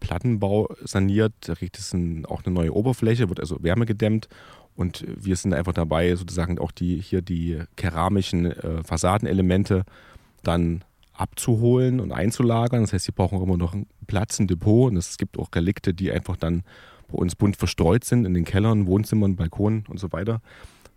Plattenbau 0.00 0.68
saniert. 0.82 1.32
Da 1.40 1.54
kriegt 1.54 1.78
es 1.78 1.92
ein, 1.92 2.26
auch 2.26 2.44
eine 2.44 2.54
neue 2.54 2.74
Oberfläche, 2.74 3.28
wird 3.28 3.40
also 3.40 3.62
wärmegedämmt. 3.62 4.28
Und 4.74 5.04
wir 5.06 5.36
sind 5.36 5.54
einfach 5.54 5.72
dabei, 5.72 6.14
sozusagen 6.16 6.58
auch 6.58 6.70
die 6.70 7.00
hier 7.00 7.22
die 7.22 7.62
keramischen 7.76 8.46
äh, 8.46 8.82
Fassadenelemente 8.84 9.84
dann 10.42 10.84
abzuholen 11.14 11.98
und 11.98 12.12
einzulagern. 12.12 12.82
Das 12.82 12.92
heißt, 12.92 13.06
sie 13.06 13.12
brauchen 13.12 13.40
immer 13.40 13.56
noch 13.56 13.72
einen 13.72 13.86
Platz, 14.06 14.38
ein 14.38 14.48
Depot. 14.48 14.90
Und 14.90 14.96
es 14.98 15.16
gibt 15.16 15.38
auch 15.38 15.48
Relikte, 15.54 15.94
die 15.94 16.12
einfach 16.12 16.36
dann 16.36 16.62
bei 17.08 17.18
uns 17.18 17.36
bunt 17.36 17.56
verstreut 17.56 18.04
sind 18.04 18.24
in 18.24 18.34
den 18.34 18.44
Kellern, 18.44 18.86
Wohnzimmern, 18.86 19.36
Balkonen 19.36 19.84
und 19.88 19.98
so 19.98 20.12
weiter. 20.12 20.40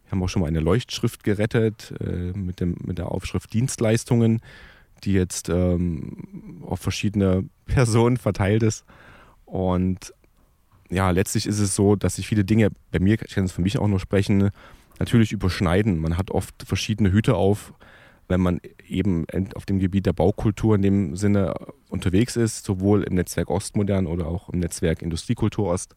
Wir 0.06 0.12
haben 0.12 0.24
auch 0.24 0.28
schon 0.28 0.42
mal 0.42 0.48
eine 0.48 0.60
Leuchtschrift 0.60 1.24
gerettet 1.24 1.94
äh, 2.00 2.38
mit, 2.38 2.60
dem, 2.60 2.76
mit 2.84 2.98
der 2.98 3.12
Aufschrift 3.12 3.54
Dienstleistungen 3.54 4.42
die 5.00 5.14
jetzt 5.14 5.50
ähm, 5.50 6.62
auf 6.66 6.80
verschiedene 6.80 7.46
Personen 7.66 8.18
verteilt 8.18 8.64
ist. 8.64 8.86
Und 9.46 10.14
ja, 10.90 11.12
letztlich 11.12 11.46
ist 11.46 11.60
es 11.60 11.76
so, 11.76 11.96
dass 11.96 12.16
sich 12.16 12.28
viele 12.28 12.46
Dinge, 12.46 12.70
bei 12.92 13.00
mir, 13.00 13.14
ich 13.14 13.36
kann 13.36 13.46
es 13.46 13.52
für 13.52 13.62
mich 13.62 13.78
auch 13.78 13.88
nur 13.88 14.00
sprechen, 14.00 14.50
natürlich 14.98 15.32
überschneiden. 15.32 16.00
Man 16.00 16.18
hat 16.18 16.32
oft 16.32 16.64
verschiedene 16.64 17.12
Hüte 17.12 17.36
auf, 17.36 17.74
wenn 18.28 18.42
man 18.42 18.60
eben 18.88 19.26
auf 19.56 19.66
dem 19.66 19.80
Gebiet 19.80 20.06
der 20.06 20.14
Baukultur 20.14 20.76
in 20.76 20.82
dem 20.82 21.16
Sinne 21.16 21.54
unterwegs 21.90 22.36
ist, 22.36 22.64
sowohl 22.64 23.04
im 23.04 23.16
Netzwerk 23.16 23.50
Ostmodern 23.50 24.06
oder 24.08 24.28
auch 24.28 24.50
im 24.50 24.60
Netzwerk 24.60 25.02
Industriekultur 25.02 25.68
Ost. 25.70 25.96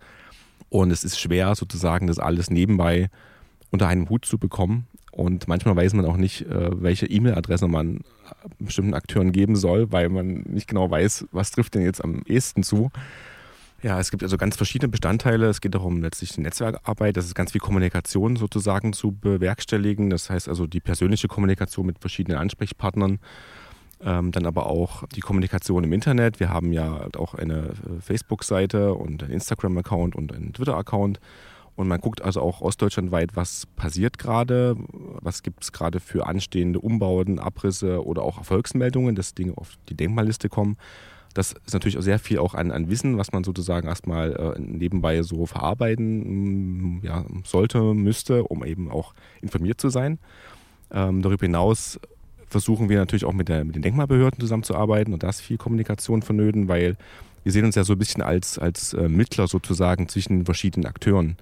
Und 0.69 0.91
es 0.91 1.05
ist 1.05 1.21
schwer, 1.21 1.55
sozusagen 1.55 2.07
das 2.07 2.19
alles 2.19 2.49
nebenbei 2.51 3.11
unter 3.73 3.89
einem 3.89 4.09
Hut 4.09 4.25
zu 4.25 4.39
bekommen. 4.39 4.87
Und 5.11 5.49
manchmal 5.49 5.77
weiß 5.77 5.93
man 5.95 6.07
auch 6.07 6.17
nicht, 6.17 6.43
äh, 6.43 6.71
welche 6.83 7.07
E-Mail-Adresse 7.07 7.69
man 7.69 8.01
bestimmten 8.59 8.95
Akteuren 8.95 9.33
geben 9.33 9.57
soll, 9.57 9.93
weil 9.93 10.09
man 10.09 10.43
nicht 10.49 10.69
genau 10.69 10.91
weiß, 10.91 11.27
was 11.33 11.51
trifft 11.51 11.75
denn 11.75 11.83
jetzt 11.83 12.03
am 12.03 12.23
ehesten 12.27 12.63
zu. 12.63 12.91
Ja, 13.83 13.99
es 13.99 14.11
gibt 14.11 14.23
also 14.23 14.37
ganz 14.37 14.57
verschiedene 14.57 14.89
Bestandteile. 14.89 15.49
Es 15.49 15.61
geht 15.61 15.75
darum, 15.75 16.03
letztlich 16.03 16.33
die 16.33 16.41
Netzwerkarbeit, 16.41 17.17
das 17.17 17.27
ist 17.27 17.35
ganz 17.35 17.53
viel 17.53 17.61
Kommunikation 17.61 18.37
sozusagen 18.37 18.93
zu 18.93 19.11
bewerkstelligen. 19.13 20.09
Das 20.09 20.31
heißt 20.31 20.49
also 20.49 20.67
die 20.67 20.81
persönliche 20.81 21.27
Kommunikation 21.27 21.87
mit 21.87 21.99
verschiedenen 21.99 22.39
Ansprechpartnern. 22.39 23.19
Ähm, 24.05 24.33
dann 24.33 24.47
aber 24.47 24.67
auch 24.67 25.05
die 25.09 25.21
Kommunikation 25.21 25.85
im 25.85 25.93
Internet. 25.93 26.41
Wir 26.41 26.49
haben 26.49 26.73
ja 26.73 27.09
auch 27.17 27.35
eine 27.35 27.55
äh, 27.57 28.01
Facebook-Seite 28.01 28.95
und 28.95 29.23
einen 29.23 29.33
Instagram-Account 29.33 30.17
und 30.17 30.33
einen 30.33 30.53
Twitter-Account. 30.53 31.21
Und 31.75 31.89
man 31.89 32.01
guckt 32.01 32.23
also 32.23 32.41
auch 32.41 32.61
ostdeutschlandweit, 32.61 33.35
was 33.35 33.67
passiert 33.77 34.19
gerade, 34.19 34.77
was 35.21 35.43
gibt 35.43 35.63
es 35.63 35.73
gerade 35.73 36.01
für 36.01 36.27
anstehende 36.27 36.81
Umbauten, 36.81 37.39
Abrisse 37.39 38.05
oder 38.05 38.23
auch 38.23 38.39
Erfolgsmeldungen, 38.39 39.15
dass 39.15 39.35
Dinge 39.35 39.57
auf 39.57 39.73
die 39.89 39.95
Denkmalliste 39.95 40.49
kommen. 40.49 40.77
Das 41.35 41.55
ist 41.65 41.73
natürlich 41.73 41.97
auch 41.97 42.03
sehr 42.03 42.19
viel 42.19 42.39
auch 42.39 42.55
an, 42.55 42.71
an 42.71 42.91
Wissen, 42.91 43.17
was 43.17 43.33
man 43.33 43.43
sozusagen 43.43 43.89
erstmal 43.89 44.33
äh, 44.33 44.61
nebenbei 44.61 45.23
so 45.23 45.47
verarbeiten 45.47 46.99
mm, 46.99 47.01
ja, 47.05 47.25
sollte, 47.45 47.81
müsste, 47.95 48.45
um 48.45 48.65
eben 48.65 48.91
auch 48.91 49.15
informiert 49.41 49.81
zu 49.81 49.89
sein. 49.89 50.19
Ähm, 50.91 51.23
darüber 51.23 51.47
hinaus 51.47 51.99
versuchen 52.49 52.91
wir 52.91 52.99
natürlich 52.99 53.25
auch 53.25 53.33
mit, 53.33 53.49
der, 53.49 53.65
mit 53.65 53.77
den 53.77 53.83
Denkmalbehörden 53.83 54.39
zusammenzuarbeiten 54.39 55.15
und 55.15 55.23
da 55.23 55.31
ist 55.31 55.41
viel 55.41 55.57
Kommunikation 55.57 56.21
vonnöten, 56.21 56.69
weil 56.69 56.99
wir 57.43 57.53
sehen 57.53 57.65
uns 57.65 57.75
ja 57.75 57.85
so 57.85 57.95
ein 57.95 57.99
bisschen 57.99 58.23
als, 58.23 58.59
als 58.59 58.95
äh, 58.95 59.09
Mittler 59.09 59.49
sozusagen 59.49 60.09
zwischen 60.09 60.45
verschiedenen 60.45 60.87
Akteuren. 60.87 61.37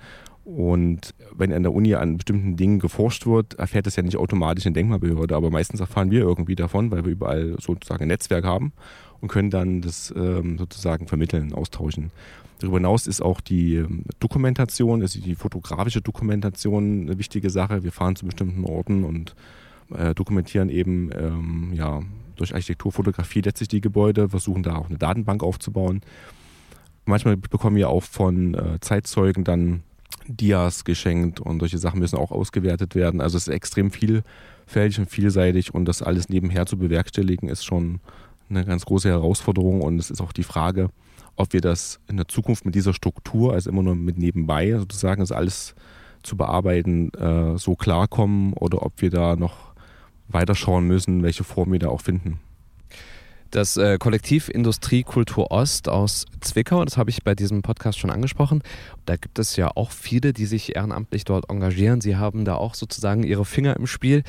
Und 0.45 1.15
wenn 1.37 1.53
an 1.53 1.63
der 1.63 1.73
Uni 1.73 1.95
an 1.95 2.17
bestimmten 2.17 2.57
Dingen 2.57 2.79
geforscht 2.79 3.27
wird, 3.27 3.55
erfährt 3.55 3.87
das 3.87 3.97
ja 3.97 4.03
nicht 4.03 4.17
automatisch 4.17 4.67
eine 4.67 4.73
Denkmalbehörde, 4.73 5.37
aber 5.37 5.51
meistens 5.51 5.81
erfahren 5.81 6.11
wir 6.11 6.21
irgendwie 6.21 6.57
davon, 6.57 6.91
weil 6.91 7.05
wir 7.05 7.13
überall 7.13 7.57
sozusagen 7.61 8.03
ein 8.03 8.09
Netzwerk 8.09 8.45
haben 8.45 8.73
und 9.21 9.29
können 9.29 9.51
dann 9.51 9.81
das 9.81 10.13
ähm, 10.17 10.59
sozusagen 10.59 11.07
vermitteln, 11.07 11.53
austauschen. 11.53 12.11
Darüber 12.59 12.79
hinaus 12.79 13.07
ist 13.07 13.23
auch 13.23 13.41
die 13.41 13.77
ähm, 13.77 14.05
Dokumentation, 14.19 15.03
also 15.03 15.21
die 15.21 15.35
fotografische 15.35 16.01
Dokumentation 16.01 17.03
eine 17.03 17.19
wichtige 17.19 17.51
Sache. 17.51 17.83
Wir 17.85 17.93
fahren 17.93 18.17
zu 18.17 18.27
bestimmten 18.27 18.65
Orten 18.65 19.05
und 19.05 19.35
äh, 19.95 20.15
dokumentieren 20.15 20.69
eben 20.69 21.11
ähm, 21.17 21.71
ja, 21.75 22.03
durch 22.41 22.55
Architekturfotografie 22.55 23.43
letztlich 23.43 23.69
die 23.69 23.81
Gebäude, 23.81 24.29
versuchen 24.29 24.63
da 24.63 24.77
auch 24.77 24.89
eine 24.89 24.99
Datenbank 24.99 25.43
aufzubauen. 25.43 26.01
Manchmal 27.05 27.37
bekommen 27.37 27.77
wir 27.77 27.89
auch 27.89 28.03
von 28.03 28.55
äh, 28.55 28.81
Zeitzeugen 28.81 29.45
dann 29.45 29.83
Dias 30.27 30.85
geschenkt 30.85 31.41
und 31.41 31.61
solche 31.61 31.79
Sachen 31.79 32.01
müssen 32.01 32.17
auch 32.17 32.31
ausgewertet 32.31 32.95
werden. 32.95 33.21
Also 33.21 33.37
es 33.37 33.49
ist 33.49 33.55
extrem 33.55 33.91
vielfältig 33.91 34.99
und 34.99 35.11
vielseitig 35.11 35.75
und 35.75 35.85
das 35.87 36.03
alles 36.03 36.29
nebenher 36.29 36.67
zu 36.67 36.79
bewerkstelligen 36.79 37.49
ist 37.49 37.65
schon 37.65 38.01
eine 38.49 38.65
ganz 38.65 38.85
große 38.85 39.09
Herausforderung 39.09 39.81
und 39.81 39.99
es 39.99 40.11
ist 40.11 40.21
auch 40.21 40.33
die 40.33 40.43
Frage, 40.43 40.91
ob 41.37 41.53
wir 41.53 41.61
das 41.61 42.01
in 42.09 42.17
der 42.17 42.29
Zukunft 42.29 42.65
mit 42.65 42.75
dieser 42.75 42.93
Struktur, 42.93 43.53
also 43.53 43.71
immer 43.71 43.83
nur 43.83 43.95
mit 43.95 44.19
nebenbei 44.19 44.73
sozusagen, 44.73 45.21
das 45.21 45.33
alles 45.33 45.75
zu 46.23 46.37
bearbeiten, 46.37 47.13
äh, 47.15 47.57
so 47.57 47.77
klarkommen 47.77 48.53
oder 48.55 48.83
ob 48.83 49.01
wir 49.01 49.11
da 49.11 49.37
noch 49.37 49.70
weiterschauen 50.33 50.87
müssen, 50.87 51.23
welche 51.23 51.45
Form 51.45 51.73
wir 51.73 51.79
da 51.79 51.89
auch 51.89 52.01
finden. 52.01 52.39
Das 53.51 53.77
äh, 53.77 53.99
Kollektiv 53.99 54.49
Industrie 54.49 55.03
Kultur 55.03 55.51
Ost 55.51 55.89
aus 55.89 56.27
Zwickau, 56.41 56.85
das 56.85 56.97
habe 56.97 57.11
ich 57.11 57.25
bei 57.25 57.35
diesem 57.35 57.63
Podcast 57.63 57.99
schon 57.99 58.11
angesprochen. 58.11 58.63
Da 59.07 59.17
gibt 59.17 59.41
es 59.41 59.57
ja 59.57 59.73
auch 59.75 59.91
viele, 59.91 60.33
die 60.33 60.47
sich 60.47 60.77
ehrenamtlich 60.77 61.25
dort 61.25 61.51
engagieren. 61.51 62.01
Sie 62.01 62.15
haben 62.15 62.45
da 62.45 62.55
auch 62.55 62.75
sozusagen 62.75 63.25
ihre 63.25 63.45
Finger 63.45 63.77
im 63.77 63.89
Spiel. 63.89 64.23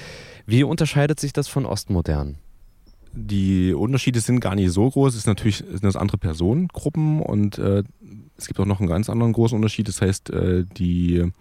Wie 0.48 0.64
unterscheidet 0.64 1.20
sich 1.20 1.34
das 1.34 1.48
von 1.48 1.68
Ostmodern? 1.68 2.40
Die 3.14 3.74
Unterschiede 3.74 4.22
sind 4.22 4.40
gar 4.40 4.56
nicht 4.56 4.72
so 4.72 4.90
groß. 4.90 5.14
Es 5.14 5.24
sind 5.24 5.32
natürlich 5.32 5.58
sind 5.58 5.84
das 5.84 5.98
andere 5.98 6.18
Personengruppen 6.18 7.22
und 7.22 7.60
äh, 7.60 7.84
es 8.38 8.48
gibt 8.48 8.60
auch 8.60 8.66
noch 8.66 8.80
einen 8.80 8.90
ganz 8.90 9.08
anderen 9.08 9.34
großen 9.34 9.56
Unterschied. 9.56 9.88
Das 9.88 10.02
heißt, 10.02 10.32
äh, 10.32 10.66
die 10.78 11.32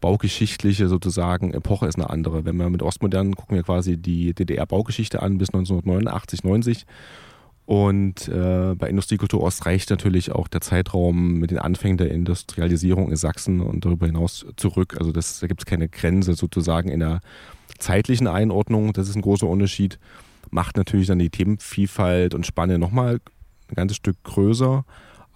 baugeschichtliche 0.00 0.88
sozusagen 0.88 1.52
Epoche 1.52 1.86
ist 1.86 1.96
eine 1.96 2.10
andere. 2.10 2.44
Wenn 2.44 2.56
wir 2.56 2.70
mit 2.70 2.82
Ostmodern 2.82 3.34
gucken 3.34 3.56
wir 3.56 3.62
quasi 3.62 3.96
die 3.96 4.34
DDR-Baugeschichte 4.34 5.22
an 5.22 5.38
bis 5.38 5.48
1989, 5.48 6.44
90. 6.44 6.86
Und 7.68 8.28
äh, 8.28 8.74
bei 8.76 8.88
Industriekultur 8.88 9.42
Ost 9.42 9.66
reicht 9.66 9.90
natürlich 9.90 10.32
auch 10.32 10.48
der 10.48 10.62
Zeitraum 10.62 11.34
mit 11.34 11.50
den 11.50 11.58
Anfängen 11.58 11.98
der 11.98 12.10
Industrialisierung 12.10 13.10
in 13.10 13.16
Sachsen 13.16 13.60
und 13.60 13.84
darüber 13.84 14.06
hinaus 14.06 14.46
zurück. 14.56 14.96
Also 14.98 15.12
das, 15.12 15.40
da 15.40 15.48
gibt 15.48 15.60
es 15.60 15.66
keine 15.66 15.88
Grenze 15.88 16.32
sozusagen 16.32 16.88
in 16.88 17.00
der 17.00 17.20
zeitlichen 17.76 18.26
Einordnung. 18.26 18.94
Das 18.94 19.10
ist 19.10 19.16
ein 19.16 19.22
großer 19.22 19.46
Unterschied. 19.46 19.98
Macht 20.50 20.78
natürlich 20.78 21.08
dann 21.08 21.18
die 21.18 21.28
Themenvielfalt 21.28 22.34
und 22.34 22.46
Spanne 22.46 22.78
nochmal 22.78 23.20
ein 23.68 23.74
ganzes 23.74 23.98
Stück 23.98 24.16
größer. 24.22 24.86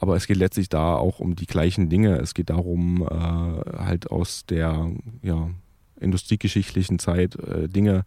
Aber 0.03 0.17
es 0.17 0.27
geht 0.27 0.37
letztlich 0.37 0.69
da 0.69 0.97
auch 0.97 1.21
um 1.21 1.37
die 1.37 1.47
gleichen 1.47 1.89
Dinge. 1.89 2.17
Es 2.17 2.35
geht 2.35 2.51
darum, 2.51 3.03
äh, 3.03 3.79
halt 3.79 4.11
aus 4.11 4.45
der 4.47 4.91
ja, 5.23 5.49
industriegeschichtlichen 6.01 6.99
Zeit 6.99 7.37
äh, 7.37 7.69
Dinge 7.69 8.05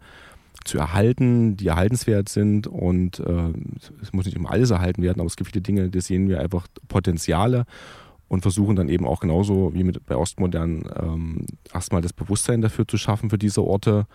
zu 0.66 0.76
erhalten, 0.76 1.56
die 1.56 1.68
erhaltenswert 1.68 2.28
sind. 2.28 2.66
Und 2.66 3.20
äh, 3.20 3.50
es 4.02 4.12
muss 4.12 4.26
nicht 4.26 4.36
immer 4.36 4.50
alles 4.50 4.72
erhalten 4.72 5.02
werden, 5.02 5.20
aber 5.20 5.26
es 5.26 5.36
gibt 5.36 5.48
viele 5.50 5.62
Dinge, 5.62 5.88
da 5.88 5.98
sehen 6.02 6.28
wir 6.28 6.40
einfach 6.40 6.66
Potenziale 6.86 7.64
und 8.28 8.42
versuchen 8.42 8.76
dann 8.76 8.90
eben 8.90 9.06
auch 9.06 9.20
genauso 9.20 9.72
wie 9.72 9.82
mit, 9.82 10.04
bei 10.04 10.16
Ostmodern 10.16 10.84
ähm, 11.02 11.46
erstmal 11.72 12.02
das 12.02 12.12
Bewusstsein 12.12 12.60
dafür 12.60 12.86
zu 12.86 12.98
schaffen 12.98 13.30
für 13.30 13.38
diese 13.38 13.62
Orte. 13.62 14.06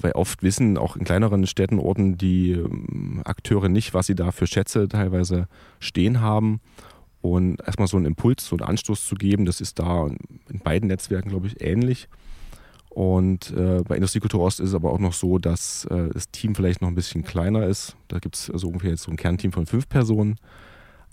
Weil 0.00 0.12
oft 0.12 0.42
wissen 0.42 0.78
auch 0.78 0.96
in 0.96 1.04
kleineren 1.04 1.46
Städten, 1.46 1.78
Orten 1.78 2.16
die 2.16 2.52
ähm, 2.52 3.20
Akteure 3.26 3.68
nicht, 3.68 3.92
was 3.92 4.06
sie 4.06 4.14
da 4.14 4.32
für 4.32 4.46
Schätze 4.46 4.88
teilweise 4.88 5.46
stehen 5.78 6.22
haben. 6.22 6.62
Und 7.20 7.60
erstmal 7.60 7.88
so 7.88 7.96
einen 7.96 8.06
Impuls, 8.06 8.46
so 8.46 8.56
einen 8.56 8.68
Anstoß 8.68 9.06
zu 9.06 9.14
geben, 9.16 9.44
das 9.44 9.60
ist 9.60 9.78
da 9.78 10.06
in 10.06 10.60
beiden 10.60 10.88
Netzwerken, 10.88 11.30
glaube 11.30 11.48
ich, 11.48 11.60
ähnlich. 11.60 12.08
Und 12.90 13.52
äh, 13.52 13.82
bei 13.86 13.96
Industriekultur 13.96 14.40
Ost 14.40 14.60
ist 14.60 14.70
es 14.70 14.74
aber 14.74 14.92
auch 14.92 14.98
noch 14.98 15.12
so, 15.12 15.38
dass 15.38 15.84
äh, 15.86 16.08
das 16.12 16.30
Team 16.30 16.54
vielleicht 16.54 16.80
noch 16.80 16.88
ein 16.88 16.94
bisschen 16.94 17.22
kleiner 17.22 17.66
ist. 17.66 17.96
Da 18.08 18.18
gibt 18.18 18.36
es 18.36 18.50
also 18.50 18.68
ungefähr 18.68 18.90
jetzt 18.90 19.02
so 19.02 19.10
ein 19.10 19.16
Kernteam 19.16 19.52
von 19.52 19.66
fünf 19.66 19.88
Personen. 19.88 20.36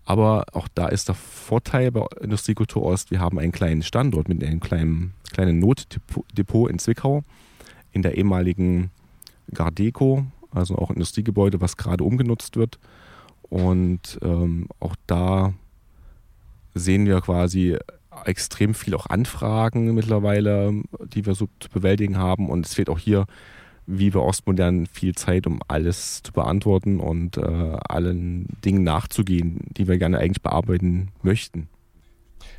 Aber 0.06 0.46
auch 0.54 0.68
da 0.74 0.88
ist 0.88 1.08
der 1.10 1.16
Vorteil 1.16 1.92
bei 1.92 2.06
Industriekultur 2.22 2.84
Ost, 2.84 3.10
wir 3.12 3.20
haben 3.20 3.40
einen 3.40 3.52
kleinen 3.52 3.82
Standort 3.82 4.30
mit 4.30 4.44
einem 4.44 4.60
kleinen, 4.60 5.14
kleinen 5.32 5.60
Notdepot 5.60 6.70
in 6.70 6.80
Zwickau, 6.80 7.24
in 7.92 8.04
der 8.04 8.16
ehemaligen 8.16 8.92
Gardeco, 9.52 10.26
also 10.52 10.78
auch 10.78 10.92
Industriegebäude, 10.92 11.60
was 11.60 11.76
gerade 11.76 12.04
umgenutzt 12.04 12.56
wird. 12.56 12.80
Und 13.44 14.20
ähm, 14.22 14.68
auch 14.80 14.96
da 15.08 15.54
sehen 16.76 17.08
wir 17.08 17.22
quasi 17.22 17.78
extrem 18.26 18.74
viel 18.74 18.94
auch 18.96 19.08
Anfragen 19.08 19.94
mittlerweile, 19.94 20.84
die 21.14 21.26
wir 21.26 21.36
so 21.36 21.48
zu 21.60 21.70
bewältigen 21.70 22.18
haben. 22.18 22.50
Und 22.50 22.66
es 22.66 22.76
fehlt 22.76 22.90
auch 22.90 23.00
hier, 23.00 23.26
wie 23.88 24.10
bei 24.10 24.20
Ostmodern, 24.20 24.88
viel 24.88 25.16
Zeit, 25.16 25.48
um 25.48 25.60
alles 25.68 26.24
zu 26.24 26.32
beantworten 26.32 27.00
und 27.00 27.38
äh, 27.38 27.42
allen 27.42 28.48
Dingen 28.64 28.84
nachzugehen, 28.84 29.60
die 29.78 29.88
wir 29.88 29.98
gerne 29.98 30.20
eigentlich 30.20 30.42
bearbeiten 30.42 31.10
möchten. 31.22 31.70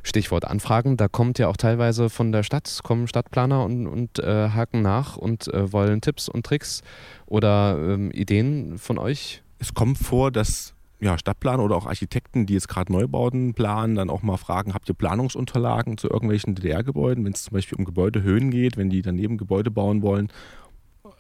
Stichwort 0.03 0.45
Anfragen, 0.45 0.97
da 0.97 1.09
kommt 1.09 1.39
ja 1.39 1.49
auch 1.49 1.57
teilweise 1.57 2.11
von 2.11 2.31
der 2.31 2.45
Stadt, 2.45 2.81
kommen 2.85 3.09
Stadtplaner 3.09 3.65
und, 3.65 3.89
und 3.89 4.21
äh, 4.21 4.51
haken 4.51 4.83
nach 4.83 5.17
und 5.17 5.53
äh, 5.53 5.73
wollen 5.73 6.01
Tipps 6.01 6.29
und 6.29 6.47
Tricks 6.47 6.83
oder 7.27 7.77
ähm, 7.77 8.13
Ideen 8.13 8.79
von 8.79 8.99
euch. 8.99 9.43
Es 9.59 9.75
kommt 9.75 9.99
vor, 9.99 10.31
dass 10.31 10.76
ja, 11.01 11.19
Stadtplaner 11.19 11.63
oder 11.63 11.77
auch 11.77 11.87
Architekten, 11.87 12.47
die 12.47 12.55
jetzt 12.55 12.69
gerade 12.69 12.93
Neubauten 12.93 13.55
planen, 13.55 13.97
dann 13.97 14.11
auch 14.11 14.23
mal 14.23 14.39
fragen, 14.39 14.73
habt 14.73 14.89
ihr 14.89 14.95
Planungsunterlagen 14.95 15.99
zu 15.99 16.09
irgendwelchen 16.09 16.55
DDR-Gebäuden, 16.55 17.25
wenn 17.25 17.33
es 17.33 17.45
zum 17.45 17.55
Beispiel 17.55 17.79
um 17.79 17.85
Gebäudehöhen 17.85 18.51
geht, 18.51 18.77
wenn 18.77 18.89
die 18.89 19.03
daneben 19.03 19.37
Gebäude 19.37 19.71
bauen 19.71 20.03
wollen. 20.03 20.29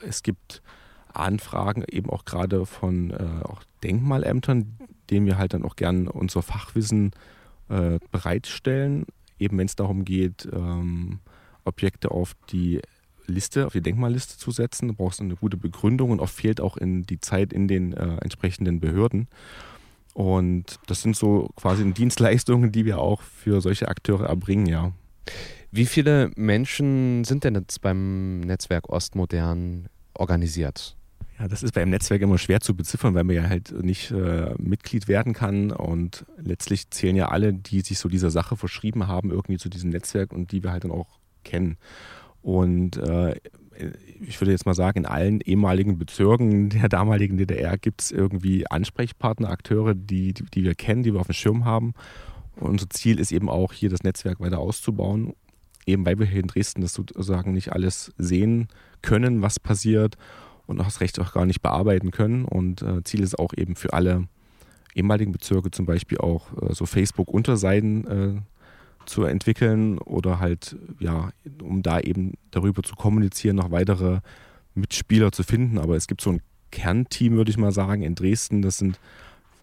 Es 0.00 0.22
gibt 0.22 0.62
Anfragen 1.12 1.84
eben 1.90 2.10
auch 2.10 2.24
gerade 2.24 2.66
von 2.66 3.10
äh, 3.10 3.44
auch 3.44 3.62
Denkmalämtern, 3.82 4.78
denen 5.10 5.26
wir 5.26 5.38
halt 5.38 5.54
dann 5.54 5.64
auch 5.64 5.76
gern 5.76 6.08
unser 6.08 6.42
Fachwissen 6.42 7.12
äh, 7.68 7.98
bereitstellen, 8.10 9.06
eben 9.38 9.58
wenn 9.58 9.66
es 9.66 9.76
darum 9.76 10.04
geht, 10.04 10.48
ähm, 10.52 11.20
Objekte 11.64 12.10
auf 12.10 12.34
die 12.50 12.80
Liste, 13.26 13.66
auf 13.66 13.72
die 13.72 13.80
Denkmalliste 13.80 14.38
zu 14.38 14.50
setzen. 14.50 14.88
Du 14.88 14.94
brauchst 14.94 15.20
eine 15.20 15.36
gute 15.36 15.56
Begründung 15.56 16.10
und 16.10 16.20
oft 16.20 16.34
fehlt 16.34 16.60
auch 16.60 16.76
in 16.76 17.04
die 17.04 17.20
Zeit 17.20 17.52
in 17.52 17.68
den 17.68 17.92
äh, 17.92 18.16
entsprechenden 18.18 18.80
Behörden. 18.80 19.28
Und 20.14 20.78
das 20.86 21.02
sind 21.02 21.14
so 21.14 21.50
quasi 21.56 21.90
Dienstleistungen, 21.92 22.72
die 22.72 22.84
wir 22.86 22.98
auch 22.98 23.20
für 23.20 23.60
solche 23.60 23.88
Akteure 23.88 24.26
erbringen, 24.26 24.66
ja. 24.66 24.92
Wie 25.70 25.86
viele 25.86 26.30
Menschen 26.36 27.24
sind 27.24 27.44
denn 27.44 27.54
jetzt 27.54 27.82
beim 27.82 28.40
Netzwerk 28.40 28.88
Ostmodern 28.88 29.88
organisiert? 30.14 30.96
Ja, 31.38 31.48
das 31.48 31.62
ist 31.62 31.72
beim 31.72 31.90
Netzwerk 31.90 32.22
immer 32.22 32.38
schwer 32.38 32.60
zu 32.60 32.74
beziffern, 32.74 33.14
weil 33.14 33.24
man 33.24 33.36
ja 33.36 33.48
halt 33.48 33.72
nicht 33.82 34.10
äh, 34.10 34.54
Mitglied 34.56 35.06
werden 35.06 35.34
kann. 35.34 35.70
Und 35.70 36.24
letztlich 36.38 36.88
zählen 36.90 37.14
ja 37.14 37.28
alle, 37.28 37.52
die 37.52 37.82
sich 37.82 37.98
so 37.98 38.08
dieser 38.08 38.30
Sache 38.30 38.56
verschrieben 38.56 39.06
haben, 39.06 39.30
irgendwie 39.30 39.58
zu 39.58 39.68
diesem 39.68 39.90
Netzwerk 39.90 40.32
und 40.32 40.50
die 40.52 40.62
wir 40.62 40.72
halt 40.72 40.84
dann 40.84 40.92
auch 40.92 41.18
kennen. 41.44 41.76
Und 42.46 42.96
äh, 42.98 43.35
ich 44.20 44.40
würde 44.40 44.52
jetzt 44.52 44.66
mal 44.66 44.74
sagen, 44.74 45.00
in 45.00 45.06
allen 45.06 45.40
ehemaligen 45.40 45.98
Bezirken 45.98 46.68
der 46.68 46.88
damaligen 46.88 47.38
DDR 47.38 47.76
gibt 47.76 48.02
es 48.02 48.12
irgendwie 48.12 48.70
Ansprechpartner, 48.70 49.50
Akteure, 49.50 49.94
die, 49.96 50.32
die, 50.32 50.44
die, 50.44 50.62
wir 50.62 50.76
kennen, 50.76 51.02
die 51.02 51.12
wir 51.12 51.18
auf 51.18 51.26
dem 51.26 51.32
Schirm 51.32 51.64
haben. 51.64 51.92
Und 52.54 52.70
unser 52.70 52.88
Ziel 52.88 53.18
ist 53.18 53.32
eben 53.32 53.48
auch, 53.48 53.72
hier 53.72 53.90
das 53.90 54.04
Netzwerk 54.04 54.38
weiter 54.38 54.61
auszubauen, 54.61 55.35
eben 55.87 56.06
weil 56.06 56.20
wir 56.20 56.26
hier 56.26 56.38
in 56.38 56.46
Dresden 56.46 56.82
das 56.82 56.92
sozusagen 56.92 57.52
nicht 57.52 57.72
alles 57.72 58.14
sehen 58.16 58.68
können, 59.02 59.42
was 59.42 59.59
passiert 59.59 60.16
und 60.66 60.80
auch 60.80 60.85
das 60.85 61.00
Recht 61.00 61.18
auch 61.18 61.32
gar 61.32 61.46
nicht 61.46 61.62
bearbeiten 61.62 62.12
können. 62.12 62.44
Und 62.44 62.80
äh, 62.80 63.02
Ziel 63.02 63.24
ist 63.24 63.40
auch 63.40 63.54
eben 63.56 63.74
für 63.74 63.92
alle 63.92 64.28
ehemaligen 64.94 65.32
Bezirke 65.32 65.72
zum 65.72 65.85
Beispiel 65.85 66.18
auch 66.18 66.46
äh, 66.62 66.72
so 66.72 66.87
Facebook-Unterseiten 66.87 68.06
äh, 68.06 68.40
zu 69.07 69.25
entwickeln 69.25 69.99
oder 69.99 70.40
halt, 70.40 70.77
ja, 70.99 71.31
um 71.62 71.83
da 71.83 72.01
eben 72.01 72.35
darüber 72.51 72.83
zu 72.83 72.95
kommunizieren, 72.95 73.57
noch 73.57 73.71
weitere 73.71 74.21
Mitspieler 74.75 75.33
zu 75.33 75.42
finden. 75.42 75.79
Aber 75.79 75.97
es 75.97 76.07
gibt 76.07 76.21
so 76.21 76.31
ein 76.31 76.42
Kernteam, 76.71 77.37
würde 77.37 77.51
ich 77.51 77.59
mal 77.59 77.73
sagen, 77.73 78.03
in 78.03 78.14
Dresden. 78.14 78.62
Das 78.62 78.79
sind, 78.79 79.01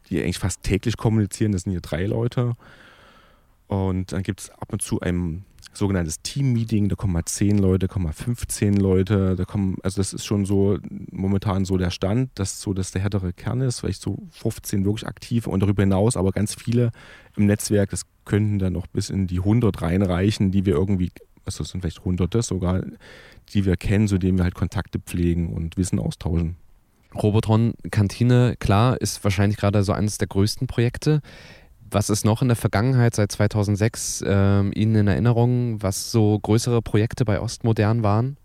die 0.09 0.21
eigentlich 0.21 0.39
fast 0.39 0.63
täglich 0.63 0.97
kommunizieren. 0.97 1.51
Das 1.51 1.63
sind 1.63 1.71
hier 1.71 1.81
drei 1.81 2.05
Leute. 2.05 2.55
Und 3.67 4.11
dann 4.11 4.23
gibt 4.23 4.41
es 4.41 4.49
ab 4.49 4.71
und 4.71 4.81
zu 4.81 4.99
ein 4.99 5.45
sogenanntes 5.77 6.21
Team-Meeting, 6.21 6.89
da 6.89 6.95
kommen 6.95 7.13
mal 7.13 7.25
10 7.25 7.57
Leute, 7.57 7.87
kommen 7.87 8.05
mal 8.05 8.13
15 8.13 8.75
Leute, 8.75 9.35
da 9.35 9.45
kommen, 9.45 9.77
also 9.83 9.99
das 9.99 10.13
ist 10.13 10.25
schon 10.25 10.45
so 10.45 10.77
momentan 11.11 11.65
so 11.65 11.77
der 11.77 11.89
Stand, 11.89 12.31
dass 12.35 12.61
so 12.61 12.73
dass 12.73 12.91
der 12.91 13.01
härtere 13.01 13.33
Kern 13.33 13.61
ist, 13.61 13.79
vielleicht 13.79 14.01
so 14.01 14.27
15 14.31 14.85
wirklich 14.85 15.07
aktiv 15.07 15.47
und 15.47 15.61
darüber 15.61 15.83
hinaus 15.83 16.17
aber 16.17 16.31
ganz 16.31 16.55
viele 16.55 16.91
im 17.35 17.45
Netzwerk, 17.45 17.89
das 17.89 18.03
könnten 18.25 18.59
dann 18.59 18.73
noch 18.73 18.87
bis 18.87 19.09
in 19.09 19.27
die 19.27 19.39
100 19.39 19.81
reinreichen, 19.81 20.51
die 20.51 20.65
wir 20.65 20.73
irgendwie, 20.73 21.11
also 21.45 21.63
das 21.63 21.71
sind 21.71 21.81
vielleicht 21.81 22.05
hunderte 22.05 22.41
sogar, 22.41 22.83
die 23.53 23.65
wir 23.65 23.75
kennen, 23.75 24.07
zu 24.07 24.17
denen 24.17 24.37
wir 24.37 24.43
halt 24.43 24.55
Kontakte 24.55 24.99
pflegen 24.99 25.53
und 25.53 25.77
Wissen 25.77 25.99
austauschen. 25.99 26.57
Robotron 27.15 27.73
Kantine, 27.91 28.55
klar, 28.57 28.99
ist 28.99 29.23
wahrscheinlich 29.23 29.57
gerade 29.57 29.83
so 29.83 29.93
eines 29.93 30.17
der 30.17 30.27
größten 30.27 30.67
Projekte. 30.67 31.21
Was 31.93 32.09
ist 32.09 32.25
noch 32.25 32.41
in 32.41 32.47
der 32.47 32.57
Vergangenheit 32.57 33.13
seit 33.13 33.31
2006 33.31 34.21
äh, 34.21 34.61
Ihnen 34.71 34.95
in 34.95 35.07
Erinnerung, 35.07 35.81
was 35.83 36.11
so 36.11 36.39
größere 36.39 36.81
Projekte 36.81 37.23
bei 37.23 37.39
Ostmodern 37.39 38.01
waren? 38.01 38.37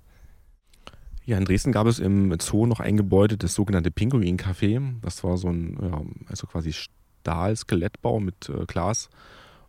Ja, 1.24 1.38
in 1.38 1.46
Dresden 1.46 1.72
gab 1.72 1.86
es 1.86 1.98
im 1.98 2.36
Zoo 2.40 2.66
noch 2.66 2.80
ein 2.80 2.98
Gebäude, 2.98 3.38
das 3.38 3.54
sogenannte 3.54 3.90
Pinguin-Café. 3.90 5.00
Das 5.00 5.24
war 5.24 5.38
so 5.38 5.48
ein, 5.48 5.78
ja, 5.80 6.02
also 6.28 6.46
quasi 6.46 6.74
Stahl-Skelettbau 6.74 8.20
mit 8.20 8.50
äh, 8.50 8.66
Glas. 8.66 9.08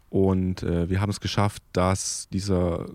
Und 0.10 0.62
äh, 0.64 0.90
wir 0.90 1.00
haben 1.00 1.10
es 1.10 1.22
geschafft, 1.22 1.64
dass 1.72 2.28
dieser, 2.34 2.86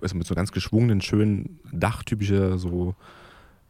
also 0.00 0.16
mit 0.16 0.26
so 0.26 0.34
ganz 0.34 0.52
geschwungenen, 0.52 1.02
schönen 1.02 1.60
Dach, 1.70 2.02
typische 2.02 2.56
so 2.56 2.94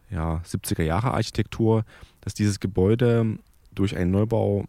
ja, 0.08 0.40
70er 0.46 0.84
Jahre 0.84 1.14
Architektur, 1.14 1.84
dass 2.20 2.34
dieses 2.34 2.60
Gebäude 2.60 3.38
durch 3.74 3.96
einen 3.96 4.12
Neubau 4.12 4.66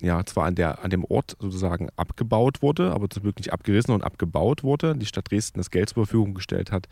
ja, 0.00 0.24
zwar 0.24 0.44
an, 0.46 0.54
der, 0.54 0.84
an 0.84 0.90
dem 0.90 1.04
Ort 1.04 1.36
sozusagen 1.40 1.88
abgebaut 1.96 2.62
wurde, 2.62 2.92
aber 2.92 3.08
nicht 3.36 3.52
abgerissen 3.52 3.92
und 3.92 4.04
abgebaut 4.04 4.62
wurde. 4.62 4.94
Die 4.94 5.06
Stadt 5.06 5.30
Dresden 5.30 5.58
das 5.58 5.70
Geld 5.70 5.88
zur 5.88 6.06
Verfügung 6.06 6.34
gestellt 6.34 6.70
hat, 6.70 6.88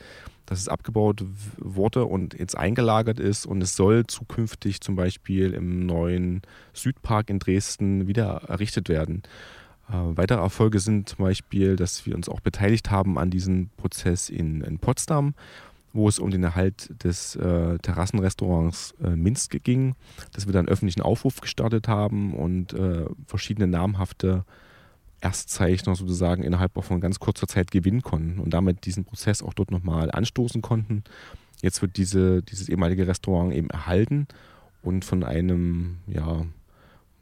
dass 0.46 0.58
es 0.58 0.68
abgebaut 0.68 1.22
wurde 1.56 2.04
und 2.04 2.34
jetzt 2.34 2.56
eingelagert 2.56 3.20
ist. 3.20 3.46
Und 3.46 3.62
es 3.62 3.76
soll 3.76 4.06
zukünftig 4.06 4.80
zum 4.80 4.96
Beispiel 4.96 5.52
im 5.52 5.86
neuen 5.86 6.42
Südpark 6.72 7.30
in 7.30 7.38
Dresden 7.38 8.08
wieder 8.08 8.42
errichtet 8.48 8.88
werden. 8.88 9.22
Äh, 9.88 9.92
weitere 9.94 10.40
Erfolge 10.40 10.80
sind 10.80 11.08
zum 11.08 11.24
Beispiel, 11.24 11.76
dass 11.76 12.06
wir 12.06 12.16
uns 12.16 12.28
auch 12.28 12.40
beteiligt 12.40 12.90
haben 12.90 13.18
an 13.18 13.30
diesem 13.30 13.70
Prozess 13.76 14.28
in, 14.28 14.62
in 14.62 14.78
Potsdam 14.78 15.34
wo 15.96 16.08
es 16.08 16.18
um 16.18 16.30
den 16.30 16.44
Erhalt 16.44 16.90
des 17.02 17.36
äh, 17.36 17.78
Terrassenrestaurants 17.78 18.94
äh, 19.02 19.10
Minsk 19.10 19.62
ging, 19.64 19.94
dass 20.32 20.46
wir 20.46 20.52
dann 20.52 20.68
öffentlichen 20.68 21.02
Aufruf 21.02 21.40
gestartet 21.40 21.88
haben 21.88 22.34
und 22.34 22.72
äh, 22.72 23.06
verschiedene 23.26 23.66
namhafte 23.66 24.44
Erstzeichner 25.20 25.96
sozusagen 25.96 26.42
innerhalb 26.42 26.72
von 26.84 27.00
ganz 27.00 27.18
kurzer 27.18 27.48
Zeit 27.48 27.70
gewinnen 27.70 28.02
konnten 28.02 28.38
und 28.38 28.50
damit 28.50 28.84
diesen 28.84 29.04
Prozess 29.04 29.42
auch 29.42 29.54
dort 29.54 29.70
nochmal 29.70 30.10
anstoßen 30.10 30.62
konnten. 30.62 31.02
Jetzt 31.62 31.80
wird 31.80 31.96
diese, 31.96 32.42
dieses 32.42 32.68
ehemalige 32.68 33.06
Restaurant 33.06 33.52
eben 33.54 33.70
erhalten 33.70 34.28
und 34.82 35.04
von 35.04 35.24
einem, 35.24 35.96
ja, 36.06 36.44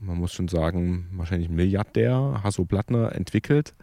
man 0.01 0.19
muss 0.19 0.33
schon 0.33 0.49
sagen, 0.49 1.07
wahrscheinlich 1.13 1.49
Milliardär, 1.49 2.41
Hasso 2.43 2.65
Plattner, 2.65 3.15
entwickelt. 3.15 3.75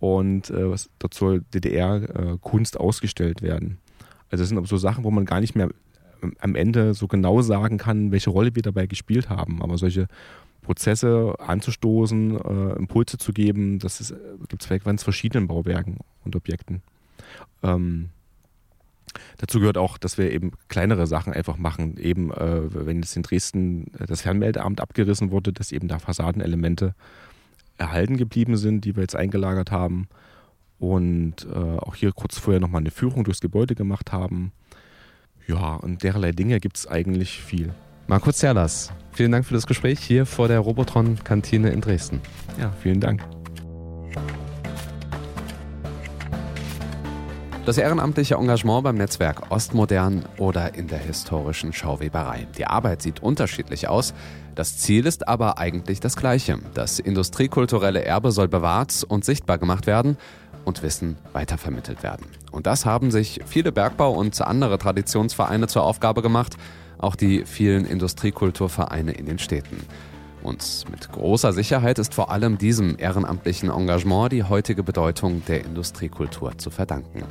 Und 0.00 0.48
äh, 0.48 0.74
dort 0.98 1.14
soll 1.14 1.42
DDR-Kunst 1.54 2.76
äh, 2.76 2.78
ausgestellt 2.78 3.42
werden. 3.42 3.78
Also 4.30 4.42
das 4.42 4.48
sind 4.48 4.68
so 4.68 4.76
Sachen, 4.76 5.04
wo 5.04 5.10
man 5.10 5.24
gar 5.24 5.40
nicht 5.40 5.54
mehr 5.54 5.68
ähm, 6.22 6.34
am 6.40 6.54
Ende 6.54 6.94
so 6.94 7.06
genau 7.08 7.42
sagen 7.42 7.78
kann, 7.78 8.12
welche 8.12 8.30
Rolle 8.30 8.54
wir 8.54 8.62
dabei 8.62 8.86
gespielt 8.86 9.28
haben. 9.28 9.62
Aber 9.62 9.78
solche 9.78 10.06
Prozesse 10.62 11.34
anzustoßen, 11.38 12.36
äh, 12.36 12.78
Impulse 12.78 13.18
zu 13.18 13.32
geben, 13.32 13.78
das 13.78 14.14
gibt 14.48 14.62
es 14.62 14.68
bei 14.68 14.78
ganz 14.78 15.02
verschiedenen 15.02 15.48
Bauwerken 15.48 15.98
und 16.24 16.36
Objekten. 16.36 16.82
Ähm, 17.62 18.10
dazu 19.38 19.58
gehört 19.58 19.78
auch, 19.78 19.98
dass 19.98 20.18
wir 20.18 20.30
eben 20.30 20.52
kleinere 20.68 21.06
Sachen 21.06 21.32
einfach 21.32 21.56
machen. 21.56 21.96
Eben, 21.96 22.30
äh, 22.30 22.86
wenn 22.86 22.98
jetzt 22.98 23.16
in 23.16 23.22
Dresden 23.22 23.90
das 24.06 24.22
Fernmeldeamt 24.22 24.80
abgerissen 24.80 25.30
wurde, 25.30 25.52
dass 25.52 25.72
eben 25.72 25.88
da 25.88 25.98
Fassadenelemente 25.98 26.94
erhalten 27.78 28.16
geblieben 28.16 28.56
sind, 28.56 28.84
die 28.84 28.94
wir 28.94 29.02
jetzt 29.02 29.16
eingelagert 29.16 29.70
haben. 29.70 30.08
Und 30.80 31.46
äh, 31.46 31.56
auch 31.56 31.94
hier 31.94 32.10
kurz 32.12 32.38
vorher 32.38 32.58
nochmal 32.58 32.80
eine 32.80 32.90
Führung 32.90 33.22
durchs 33.22 33.40
Gebäude 33.40 33.74
gemacht 33.74 34.12
haben. 34.12 34.50
Ja, 35.46 35.74
und 35.76 36.02
derlei 36.02 36.32
Dinge 36.32 36.58
gibt 36.58 36.78
es 36.78 36.86
eigentlich 36.86 37.42
viel. 37.42 37.74
Markus 38.06 38.38
Zerlas, 38.38 38.90
vielen 39.12 39.30
Dank 39.30 39.44
für 39.44 39.54
das 39.54 39.66
Gespräch 39.66 40.00
hier 40.00 40.24
vor 40.24 40.48
der 40.48 40.58
Robotron-Kantine 40.58 41.70
in 41.70 41.82
Dresden. 41.82 42.20
Ja, 42.58 42.72
vielen 42.82 42.98
Dank. 42.98 43.22
Das 47.66 47.76
ehrenamtliche 47.76 48.36
Engagement 48.36 48.84
beim 48.84 48.96
Netzwerk 48.96 49.50
Ostmodern 49.50 50.24
oder 50.38 50.74
in 50.74 50.88
der 50.88 50.98
historischen 50.98 51.74
Schauweberei. 51.74 52.46
Die 52.56 52.64
Arbeit 52.64 53.02
sieht 53.02 53.22
unterschiedlich 53.22 53.86
aus. 53.86 54.14
Das 54.54 54.78
Ziel 54.78 55.06
ist 55.06 55.28
aber 55.28 55.58
eigentlich 55.58 56.00
das 56.00 56.16
gleiche. 56.16 56.58
Das 56.72 56.98
industriekulturelle 56.98 58.02
Erbe 58.02 58.32
soll 58.32 58.48
bewahrt 58.48 59.04
und 59.06 59.26
sichtbar 59.26 59.58
gemacht 59.58 59.86
werden 59.86 60.16
und 60.64 60.82
Wissen 60.82 61.16
weitervermittelt 61.32 62.02
werden. 62.02 62.26
Und 62.50 62.66
das 62.66 62.84
haben 62.86 63.10
sich 63.10 63.40
viele 63.46 63.72
Bergbau- 63.72 64.14
und 64.14 64.40
andere 64.40 64.78
Traditionsvereine 64.78 65.66
zur 65.66 65.84
Aufgabe 65.84 66.22
gemacht, 66.22 66.56
auch 66.98 67.16
die 67.16 67.44
vielen 67.44 67.84
Industriekulturvereine 67.84 69.12
in 69.12 69.26
den 69.26 69.38
Städten. 69.38 69.84
Und 70.42 70.84
mit 70.90 71.10
großer 71.12 71.52
Sicherheit 71.52 71.98
ist 71.98 72.14
vor 72.14 72.30
allem 72.30 72.56
diesem 72.56 72.96
ehrenamtlichen 72.98 73.70
Engagement 73.70 74.32
die 74.32 74.44
heutige 74.44 74.82
Bedeutung 74.82 75.42
der 75.46 75.64
Industriekultur 75.64 76.56
zu 76.56 76.70
verdanken. 76.70 77.24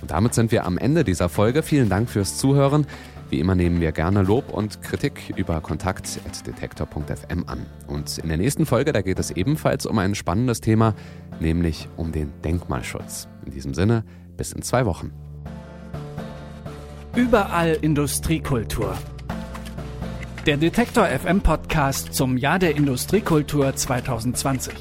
Und 0.00 0.10
damit 0.10 0.34
sind 0.34 0.50
wir 0.50 0.64
am 0.64 0.78
Ende 0.78 1.04
dieser 1.04 1.28
Folge. 1.28 1.62
Vielen 1.62 1.88
Dank 1.88 2.08
fürs 2.08 2.38
Zuhören. 2.38 2.86
Wie 3.30 3.38
immer 3.38 3.54
nehmen 3.54 3.80
wir 3.80 3.92
gerne 3.92 4.22
Lob 4.22 4.50
und 4.50 4.82
Kritik 4.82 5.32
über 5.36 5.60
kontakt.detektor.fm 5.60 7.44
an. 7.46 7.64
Und 7.86 8.18
in 8.18 8.28
der 8.28 8.36
nächsten 8.36 8.66
Folge, 8.66 8.92
da 8.92 9.02
geht 9.02 9.20
es 9.20 9.30
ebenfalls 9.30 9.86
um 9.86 9.98
ein 10.00 10.16
spannendes 10.16 10.60
Thema, 10.60 10.94
nämlich 11.38 11.88
um 11.96 12.10
den 12.10 12.32
Denkmalschutz. 12.42 13.28
In 13.46 13.52
diesem 13.52 13.72
Sinne, 13.72 14.04
bis 14.36 14.52
in 14.52 14.62
zwei 14.62 14.84
Wochen. 14.84 15.12
Überall 17.14 17.78
Industriekultur. 17.80 18.98
Der 20.46 20.56
Detektor 20.56 21.06
FM 21.06 21.40
Podcast 21.40 22.12
zum 22.12 22.36
Jahr 22.36 22.58
der 22.58 22.74
Industriekultur 22.74 23.76
2020. 23.76 24.74